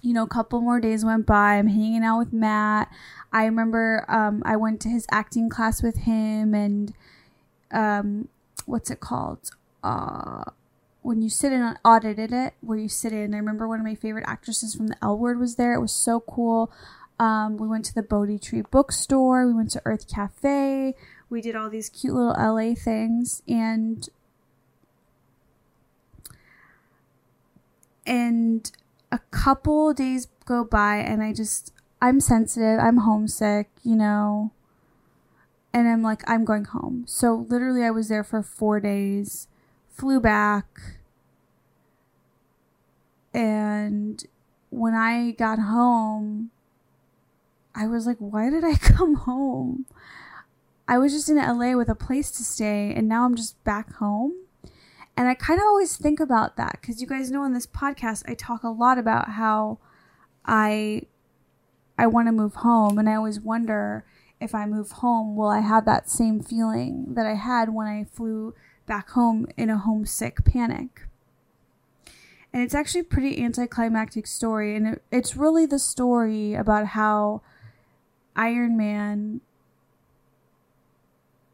you 0.00 0.14
know, 0.14 0.22
a 0.22 0.28
couple 0.28 0.62
more 0.62 0.80
days 0.80 1.04
went 1.04 1.26
by. 1.26 1.56
I'm 1.56 1.66
hanging 1.68 2.04
out 2.04 2.20
with 2.20 2.32
Matt. 2.32 2.90
I 3.34 3.44
remember 3.44 4.06
um, 4.08 4.42
I 4.46 4.56
went 4.56 4.80
to 4.80 4.88
his 4.88 5.06
acting 5.10 5.50
class 5.50 5.82
with 5.82 5.98
him 5.98 6.54
and 6.54 6.94
um, 7.70 8.28
what's 8.72 8.90
it 8.90 9.00
called? 9.00 9.50
Uh, 9.84 10.44
when 11.02 11.20
you 11.20 11.28
sit 11.28 11.52
in 11.52 11.76
audited 11.84 12.32
it, 12.32 12.54
where 12.62 12.78
you 12.78 12.88
sit 12.88 13.12
in. 13.12 13.34
I 13.34 13.36
remember 13.36 13.68
one 13.68 13.78
of 13.78 13.84
my 13.84 13.94
favorite 13.94 14.24
actresses 14.26 14.74
from 14.74 14.86
the 14.86 14.96
L 15.02 15.18
Word 15.18 15.38
was 15.38 15.56
there. 15.56 15.74
It 15.74 15.80
was 15.80 15.92
so 15.92 16.20
cool. 16.20 16.72
Um, 17.18 17.58
we 17.58 17.68
went 17.68 17.84
to 17.86 17.94
the 17.94 18.02
Bodhi 18.02 18.38
Tree 18.38 18.62
bookstore. 18.62 19.46
We 19.46 19.52
went 19.52 19.70
to 19.72 19.82
Urth 19.84 20.10
Caffé. 20.10 20.94
We 21.28 21.42
did 21.42 21.54
all 21.54 21.68
these 21.68 21.90
cute 21.90 22.14
little 22.14 22.32
LA 22.32 22.74
things, 22.74 23.42
and 23.46 24.08
and 28.06 28.72
a 29.10 29.18
couple 29.30 29.92
days 29.92 30.28
go 30.46 30.64
by, 30.64 30.96
and 30.96 31.22
I 31.22 31.34
just 31.34 31.74
I'm 32.00 32.20
sensitive. 32.20 32.78
I'm 32.80 32.98
homesick. 32.98 33.68
You 33.82 33.96
know, 33.96 34.52
and 35.72 35.88
I'm 35.88 36.02
like, 36.02 36.22
I'm 36.28 36.44
going 36.44 36.64
home. 36.64 37.04
So 37.06 37.46
literally, 37.48 37.84
I 37.84 37.90
was 37.90 38.08
there 38.08 38.24
for 38.24 38.42
four 38.42 38.80
days, 38.80 39.48
flew 39.88 40.20
back, 40.20 40.66
and 43.32 44.24
when 44.70 44.94
I 44.94 45.32
got 45.32 45.58
home, 45.58 46.50
I 47.74 47.86
was 47.86 48.06
like, 48.06 48.18
why 48.18 48.50
did 48.50 48.64
I 48.64 48.74
come 48.80 49.14
home? 49.14 49.86
I 50.86 50.98
was 50.98 51.12
just 51.12 51.28
in 51.28 51.36
LA 51.36 51.76
with 51.76 51.88
a 51.88 51.94
place 51.94 52.30
to 52.32 52.44
stay, 52.44 52.92
and 52.94 53.08
now 53.08 53.24
I'm 53.24 53.36
just 53.36 53.62
back 53.64 53.94
home. 53.94 54.34
And 55.16 55.28
I 55.28 55.34
kind 55.34 55.60
of 55.60 55.66
always 55.66 55.96
think 55.96 56.20
about 56.20 56.56
that 56.56 56.78
because 56.80 57.00
you 57.00 57.06
guys 57.06 57.30
know 57.30 57.44
in 57.44 57.52
this 57.52 57.66
podcast, 57.66 58.24
I 58.26 58.34
talk 58.34 58.62
a 58.62 58.68
lot 58.68 58.98
about 58.98 59.30
how 59.30 59.78
I 60.44 61.02
I 61.98 62.06
want 62.06 62.28
to 62.28 62.32
move 62.32 62.56
home, 62.56 62.98
and 62.98 63.08
I 63.08 63.14
always 63.14 63.38
wonder 63.38 64.04
if 64.42 64.54
I 64.54 64.66
move 64.66 64.92
home, 64.92 65.36
will 65.36 65.48
I 65.48 65.60
have 65.60 65.84
that 65.84 66.10
same 66.10 66.40
feeling 66.40 67.14
that 67.14 67.26
I 67.26 67.34
had 67.34 67.72
when 67.72 67.86
I 67.86 68.04
flew 68.04 68.54
back 68.86 69.10
home 69.10 69.46
in 69.56 69.70
a 69.70 69.78
homesick 69.78 70.44
panic? 70.44 71.06
And 72.52 72.62
it's 72.62 72.74
actually 72.74 73.00
a 73.00 73.04
pretty 73.04 73.42
anticlimactic 73.42 74.26
story, 74.26 74.76
and 74.76 74.86
it, 74.86 75.02
it's 75.10 75.36
really 75.36 75.64
the 75.64 75.78
story 75.78 76.54
about 76.54 76.88
how 76.88 77.40
Iron 78.36 78.76
Man 78.76 79.40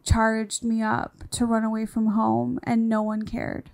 charged 0.02 0.64
me 0.64 0.82
up 0.82 1.30
to 1.30 1.44
run 1.44 1.64
away 1.64 1.86
from 1.86 2.08
home, 2.08 2.58
and 2.64 2.88
no 2.88 3.02
one 3.02 3.22
cared 3.22 3.70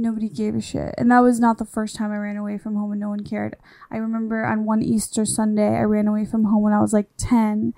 nobody 0.00 0.28
gave 0.28 0.54
a 0.54 0.60
shit. 0.60 0.94
And 0.98 1.10
that 1.10 1.20
was 1.20 1.40
not 1.40 1.58
the 1.58 1.64
first 1.64 1.96
time 1.96 2.12
I 2.12 2.16
ran 2.16 2.36
away 2.36 2.58
from 2.58 2.76
home 2.76 2.92
and 2.92 3.00
no 3.00 3.08
one 3.10 3.24
cared. 3.24 3.56
I 3.90 3.96
remember 3.96 4.44
on 4.44 4.64
one 4.64 4.82
Easter 4.82 5.24
Sunday, 5.24 5.76
I 5.76 5.82
ran 5.82 6.08
away 6.08 6.24
from 6.24 6.44
home 6.44 6.62
when 6.62 6.72
I 6.72 6.80
was 6.80 6.92
like 6.92 7.08
10. 7.16 7.74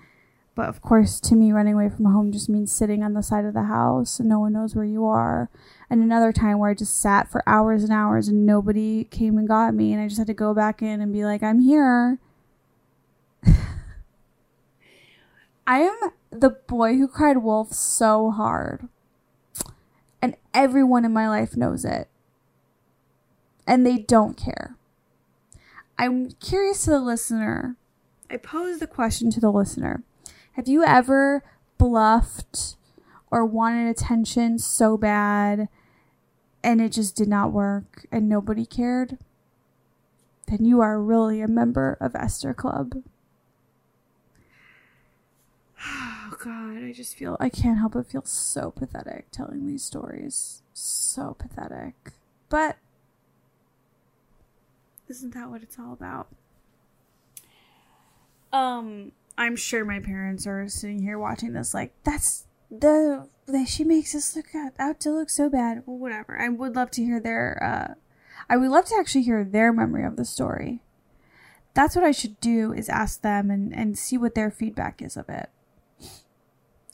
But 0.55 0.69
of 0.69 0.83
course, 0.83 1.19
to 1.21 1.35
me, 1.35 1.51
running 1.51 1.75
away 1.75 1.89
from 1.89 2.05
home 2.05 2.31
just 2.31 2.49
means 2.49 2.71
sitting 2.77 3.03
on 3.03 3.15
the 3.15 3.23
side 3.23 3.45
of 3.45 3.55
the 3.55 3.65
house 3.65 4.21
and 4.21 4.29
no 4.29 4.39
one 4.39 4.53
knows 4.53 4.75
where 4.75 4.85
you 4.85 5.07
are. 5.07 5.49
And 5.89 6.03
another 6.03 6.33
time 6.33 6.59
where 6.59 6.71
I 6.71 6.75
just 6.75 7.01
sat 7.01 7.31
for 7.31 7.43
hours 7.47 7.83
and 7.83 7.93
hours 7.93 8.29
and 8.29 8.45
nobody 8.45 9.05
came 9.05 9.39
and 9.39 9.49
got 9.49 9.75
me, 9.75 9.93
and 9.93 10.03
I 10.03 10.09
just 10.09 10.19
had 10.19 10.27
to 10.27 10.35
go 10.35 10.53
back 10.55 10.83
in 10.83 11.01
and 11.01 11.13
be 11.13 11.25
like, 11.25 11.43
I'm 11.43 11.61
here. 11.61 12.19
I 15.67 15.79
am 15.81 15.99
the 16.31 16.51
boy 16.51 16.97
who 16.97 17.09
cried 17.09 17.39
wolf 17.39 17.73
so 17.73 18.31
hard. 18.31 18.89
And 20.21 20.37
everyone 20.55 21.05
in 21.05 21.13
my 21.13 21.29
life 21.29 21.57
knows 21.57 21.85
it 21.85 22.09
and 23.67 23.87
they 23.87 23.99
don't 23.99 24.37
care. 24.37 24.77
I'm 25.99 26.33
curious 26.33 26.85
to 26.85 26.91
the 26.91 27.01
listener. 27.01 27.77
I 28.31 28.37
pose 28.37 28.79
the 28.79 28.87
question 28.87 29.31
to 29.31 29.41
the 29.41 29.53
listener 29.53 30.03
Have 30.53 30.69
you 30.69 30.85
ever 30.85 31.45
bluffed 31.79 32.77
or 33.31 33.45
wanted 33.45 33.89
attention 33.89 34.59
so 34.59 34.97
bad 34.97 35.69
and 36.63 36.81
it 36.81 36.93
just 36.93 37.17
did 37.17 37.29
not 37.29 37.53
work 37.53 38.07
and 38.11 38.29
nobody 38.29 38.65
cared? 38.65 39.19
Then 40.47 40.65
you 40.65 40.81
are 40.81 41.01
really 41.01 41.41
a 41.41 41.49
member 41.49 41.97
of 42.01 42.15
Esther 42.15 42.53
Club. 42.53 43.03
Oh, 45.85 46.35
God, 46.39 46.83
I 46.83 46.93
just 46.93 47.17
feel 47.17 47.37
I 47.41 47.49
can't 47.49 47.79
help 47.79 47.93
but 47.93 48.07
feel 48.07 48.25
so 48.25 48.71
pathetic 48.71 49.27
telling 49.31 49.67
these 49.67 49.83
stories. 49.83 50.63
So 50.75 51.37
pathetic. 51.39 51.95
But 52.49 52.77
isn't 55.09 55.35
that 55.35 55.51
what 55.51 55.63
it's 55.63 55.79
all 55.79 55.93
about? 55.93 56.29
Um, 58.53 59.13
I'm 59.37 59.57
sure 59.57 59.85
my 59.85 60.01
parents 60.01 60.47
are 60.47 60.69
sitting 60.69 61.03
here 61.03 61.19
watching 61.19 61.53
this 61.53 61.73
like 61.73 61.95
that's 62.05 62.47
the 62.71 63.29
that 63.47 63.69
she 63.69 63.85
makes 63.85 64.15
us 64.15 64.37
look 64.37 64.55
out, 64.55 64.73
out 64.79 65.01
to 65.01 65.11
look 65.11 65.31
so 65.31 65.49
bad. 65.49 65.83
Well, 65.87 65.99
whatever. 65.99 66.41
I 66.41 66.49
would 66.49 66.77
love 66.77 66.91
to 66.93 67.03
hear 67.03 67.21
their 67.21 67.63
uh 67.63 67.95
I 68.49 68.57
would 68.57 68.71
love 68.71 68.87
to 68.87 68.97
actually 68.99 69.23
hear 69.23 69.45
their 69.45 69.73
memory 69.73 70.05
of 70.05 70.17
the 70.17 70.25
story. 70.25 70.81
That's 71.75 71.97
what 71.97 72.05
I 72.05 72.11
should 72.13 72.39
do 72.41 72.73
is 72.73 72.89
ask 72.89 73.23
them 73.23 73.51
and 73.51 73.75
and 73.75 73.99
see 73.99 74.19
what 74.19 74.35
their 74.35 74.51
feedback 74.51 75.01
is 75.01 75.17
of 75.17 75.29
it. 75.29 75.49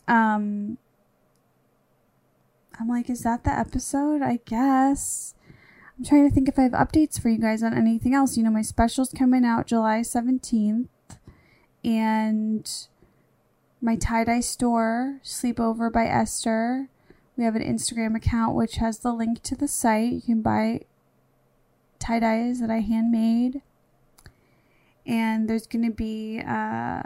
Um 0.06 0.78
I'm 2.80 2.88
like, 2.88 3.10
is 3.10 3.22
that 3.22 3.42
the 3.42 3.50
episode? 3.50 4.22
I 4.22 4.38
guess. 4.44 5.34
I'm 5.98 6.04
trying 6.04 6.28
to 6.28 6.34
think 6.34 6.48
if 6.48 6.56
I 6.56 6.62
have 6.62 6.72
updates 6.72 7.20
for 7.20 7.28
you 7.28 7.38
guys 7.38 7.60
on 7.60 7.76
anything 7.76 8.14
else. 8.14 8.36
You 8.36 8.44
know, 8.44 8.50
my 8.50 8.62
special's 8.62 9.10
coming 9.10 9.44
out 9.44 9.66
July 9.66 10.00
17th 10.00 10.86
and 11.84 12.70
my 13.80 13.96
tie 13.96 14.22
dye 14.22 14.38
store, 14.38 15.20
Sleepover 15.24 15.92
by 15.92 16.06
Esther. 16.06 16.88
We 17.36 17.42
have 17.42 17.56
an 17.56 17.62
Instagram 17.62 18.16
account 18.16 18.54
which 18.54 18.76
has 18.76 19.00
the 19.00 19.12
link 19.12 19.42
to 19.42 19.56
the 19.56 19.66
site. 19.66 20.12
You 20.12 20.22
can 20.22 20.42
buy 20.42 20.82
tie 21.98 22.20
dyes 22.20 22.60
that 22.60 22.70
I 22.70 22.78
handmade. 22.78 23.62
And 25.04 25.50
there's 25.50 25.66
going 25.66 25.84
to 25.84 25.92
be, 25.94 26.38
uh, 26.38 27.02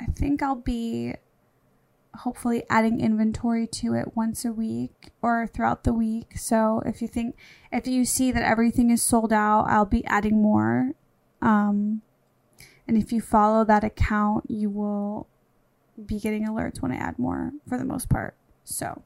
I 0.00 0.06
think 0.14 0.42
I'll 0.42 0.54
be 0.54 1.16
hopefully 2.14 2.64
adding 2.68 3.00
inventory 3.00 3.66
to 3.66 3.94
it 3.94 4.16
once 4.16 4.44
a 4.44 4.52
week 4.52 5.10
or 5.22 5.46
throughout 5.46 5.84
the 5.84 5.92
week. 5.92 6.36
So 6.36 6.82
if 6.84 7.00
you 7.00 7.08
think, 7.08 7.36
if 7.72 7.86
you 7.86 8.04
see 8.04 8.32
that 8.32 8.42
everything 8.42 8.90
is 8.90 9.02
sold 9.02 9.32
out, 9.32 9.64
I'll 9.68 9.84
be 9.84 10.04
adding 10.06 10.42
more. 10.42 10.92
Um, 11.40 12.02
and 12.86 12.96
if 12.96 13.12
you 13.12 13.20
follow 13.20 13.64
that 13.64 13.84
account, 13.84 14.50
you 14.50 14.68
will 14.68 15.28
be 16.04 16.18
getting 16.18 16.46
alerts 16.46 16.82
when 16.82 16.92
I 16.92 16.96
add 16.96 17.18
more 17.18 17.52
for 17.68 17.78
the 17.78 17.84
most 17.84 18.08
part. 18.08 18.34
So, 18.64 19.02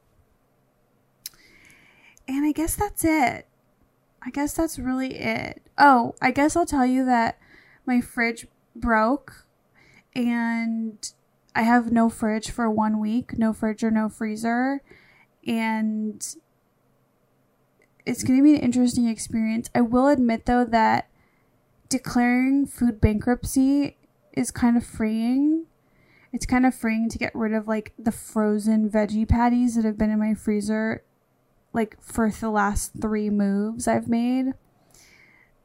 and 2.26 2.44
I 2.44 2.52
guess 2.52 2.76
that's 2.76 3.04
it. 3.04 3.46
I 4.22 4.30
guess 4.30 4.54
that's 4.54 4.78
really 4.78 5.16
it. 5.16 5.62
Oh, 5.76 6.14
I 6.22 6.30
guess 6.30 6.56
I'll 6.56 6.64
tell 6.64 6.86
you 6.86 7.04
that 7.04 7.38
my 7.84 8.00
fridge 8.00 8.46
broke 8.74 9.46
and 10.14 11.12
I 11.54 11.62
have 11.62 11.92
no 11.92 12.08
fridge 12.08 12.50
for 12.50 12.68
one 12.70 13.00
week, 13.00 13.38
no 13.38 13.52
fridge 13.52 13.84
or 13.84 13.90
no 13.90 14.08
freezer. 14.08 14.82
And 15.46 16.26
it's 18.06 18.22
going 18.22 18.38
to 18.38 18.42
be 18.42 18.54
an 18.54 18.60
interesting 18.60 19.08
experience. 19.08 19.70
I 19.74 19.80
will 19.82 20.08
admit, 20.08 20.46
though, 20.46 20.64
that 20.64 21.08
declaring 21.88 22.66
food 22.66 23.00
bankruptcy 23.00 23.96
is 24.32 24.50
kind 24.50 24.76
of 24.76 24.84
freeing. 24.84 25.66
It's 26.32 26.46
kind 26.46 26.66
of 26.66 26.74
freeing 26.74 27.08
to 27.10 27.18
get 27.18 27.34
rid 27.34 27.52
of 27.52 27.68
like 27.68 27.92
the 27.96 28.10
frozen 28.10 28.90
veggie 28.90 29.28
patties 29.28 29.76
that 29.76 29.84
have 29.84 29.96
been 29.96 30.10
in 30.10 30.18
my 30.18 30.34
freezer 30.34 31.04
like 31.72 31.96
for 32.00 32.30
the 32.30 32.50
last 32.50 32.92
3 33.00 33.30
moves 33.30 33.86
I've 33.86 34.08
made. 34.08 34.54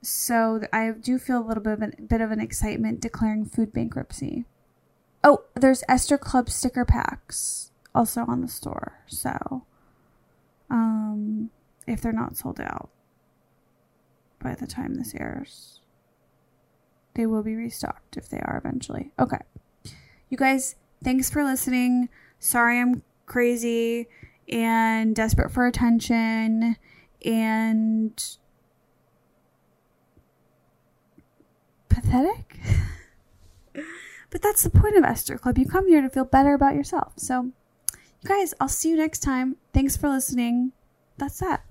So 0.02 0.62
I 0.72 0.92
do 0.92 1.18
feel 1.18 1.40
a 1.40 1.48
little 1.48 1.64
bit 1.64 1.74
of 1.74 1.82
a 1.82 2.02
bit 2.02 2.22
of 2.22 2.32
an 2.32 2.40
excitement 2.40 3.02
declaring 3.02 3.46
food 3.46 3.74
bankruptcy. 3.74 4.46
Oh, 5.24 5.44
there's 5.56 5.84
Esther 5.90 6.18
Club 6.18 6.50
sticker 6.50 6.86
packs 6.86 7.72
also 7.94 8.26
on 8.28 8.42
the 8.42 8.48
store. 8.48 9.00
So 9.08 9.66
um 10.70 11.50
if 11.88 12.02
they're 12.02 12.12
not 12.12 12.38
sold 12.38 12.62
out 12.62 12.90
by 14.42 14.54
the 14.54 14.68
time 14.68 14.96
this 14.96 15.16
airs 15.16 15.82
they 17.16 17.26
will 17.26 17.44
be 17.44 17.56
restocked 17.56 18.16
if 18.16 18.30
they 18.30 18.40
are 18.40 18.58
eventually. 18.58 19.12
Okay. 19.20 19.40
You 20.30 20.38
guys, 20.38 20.76
thanks 21.04 21.30
for 21.30 21.44
listening. 21.44 22.08
Sorry 22.40 22.80
I'm 22.80 23.04
crazy 23.26 24.08
and 24.48 25.16
desperate 25.16 25.52
for 25.52 25.68
attention 25.68 26.78
and 27.26 28.38
pathetic. 31.90 32.60
but 34.30 34.42
that's 34.42 34.64
the 34.64 34.70
point 34.70 34.98
of 34.98 35.04
Esther 35.04 35.38
Club. 35.38 35.58
You 35.58 35.66
come 35.66 35.88
here 35.88 36.02
to 36.02 36.10
feel 36.10 36.26
better 36.26 36.54
about 36.54 36.76
yourself. 36.76 37.14
So, 37.18 37.52
you 38.22 38.28
guys, 38.28 38.54
I'll 38.60 38.68
see 38.68 38.90
you 38.90 38.98
next 38.98 39.20
time. 39.20 39.56
Thanks 39.74 39.98
for 39.98 40.10
listening. 40.10 40.72
That's 41.18 41.40
that. 41.40 41.64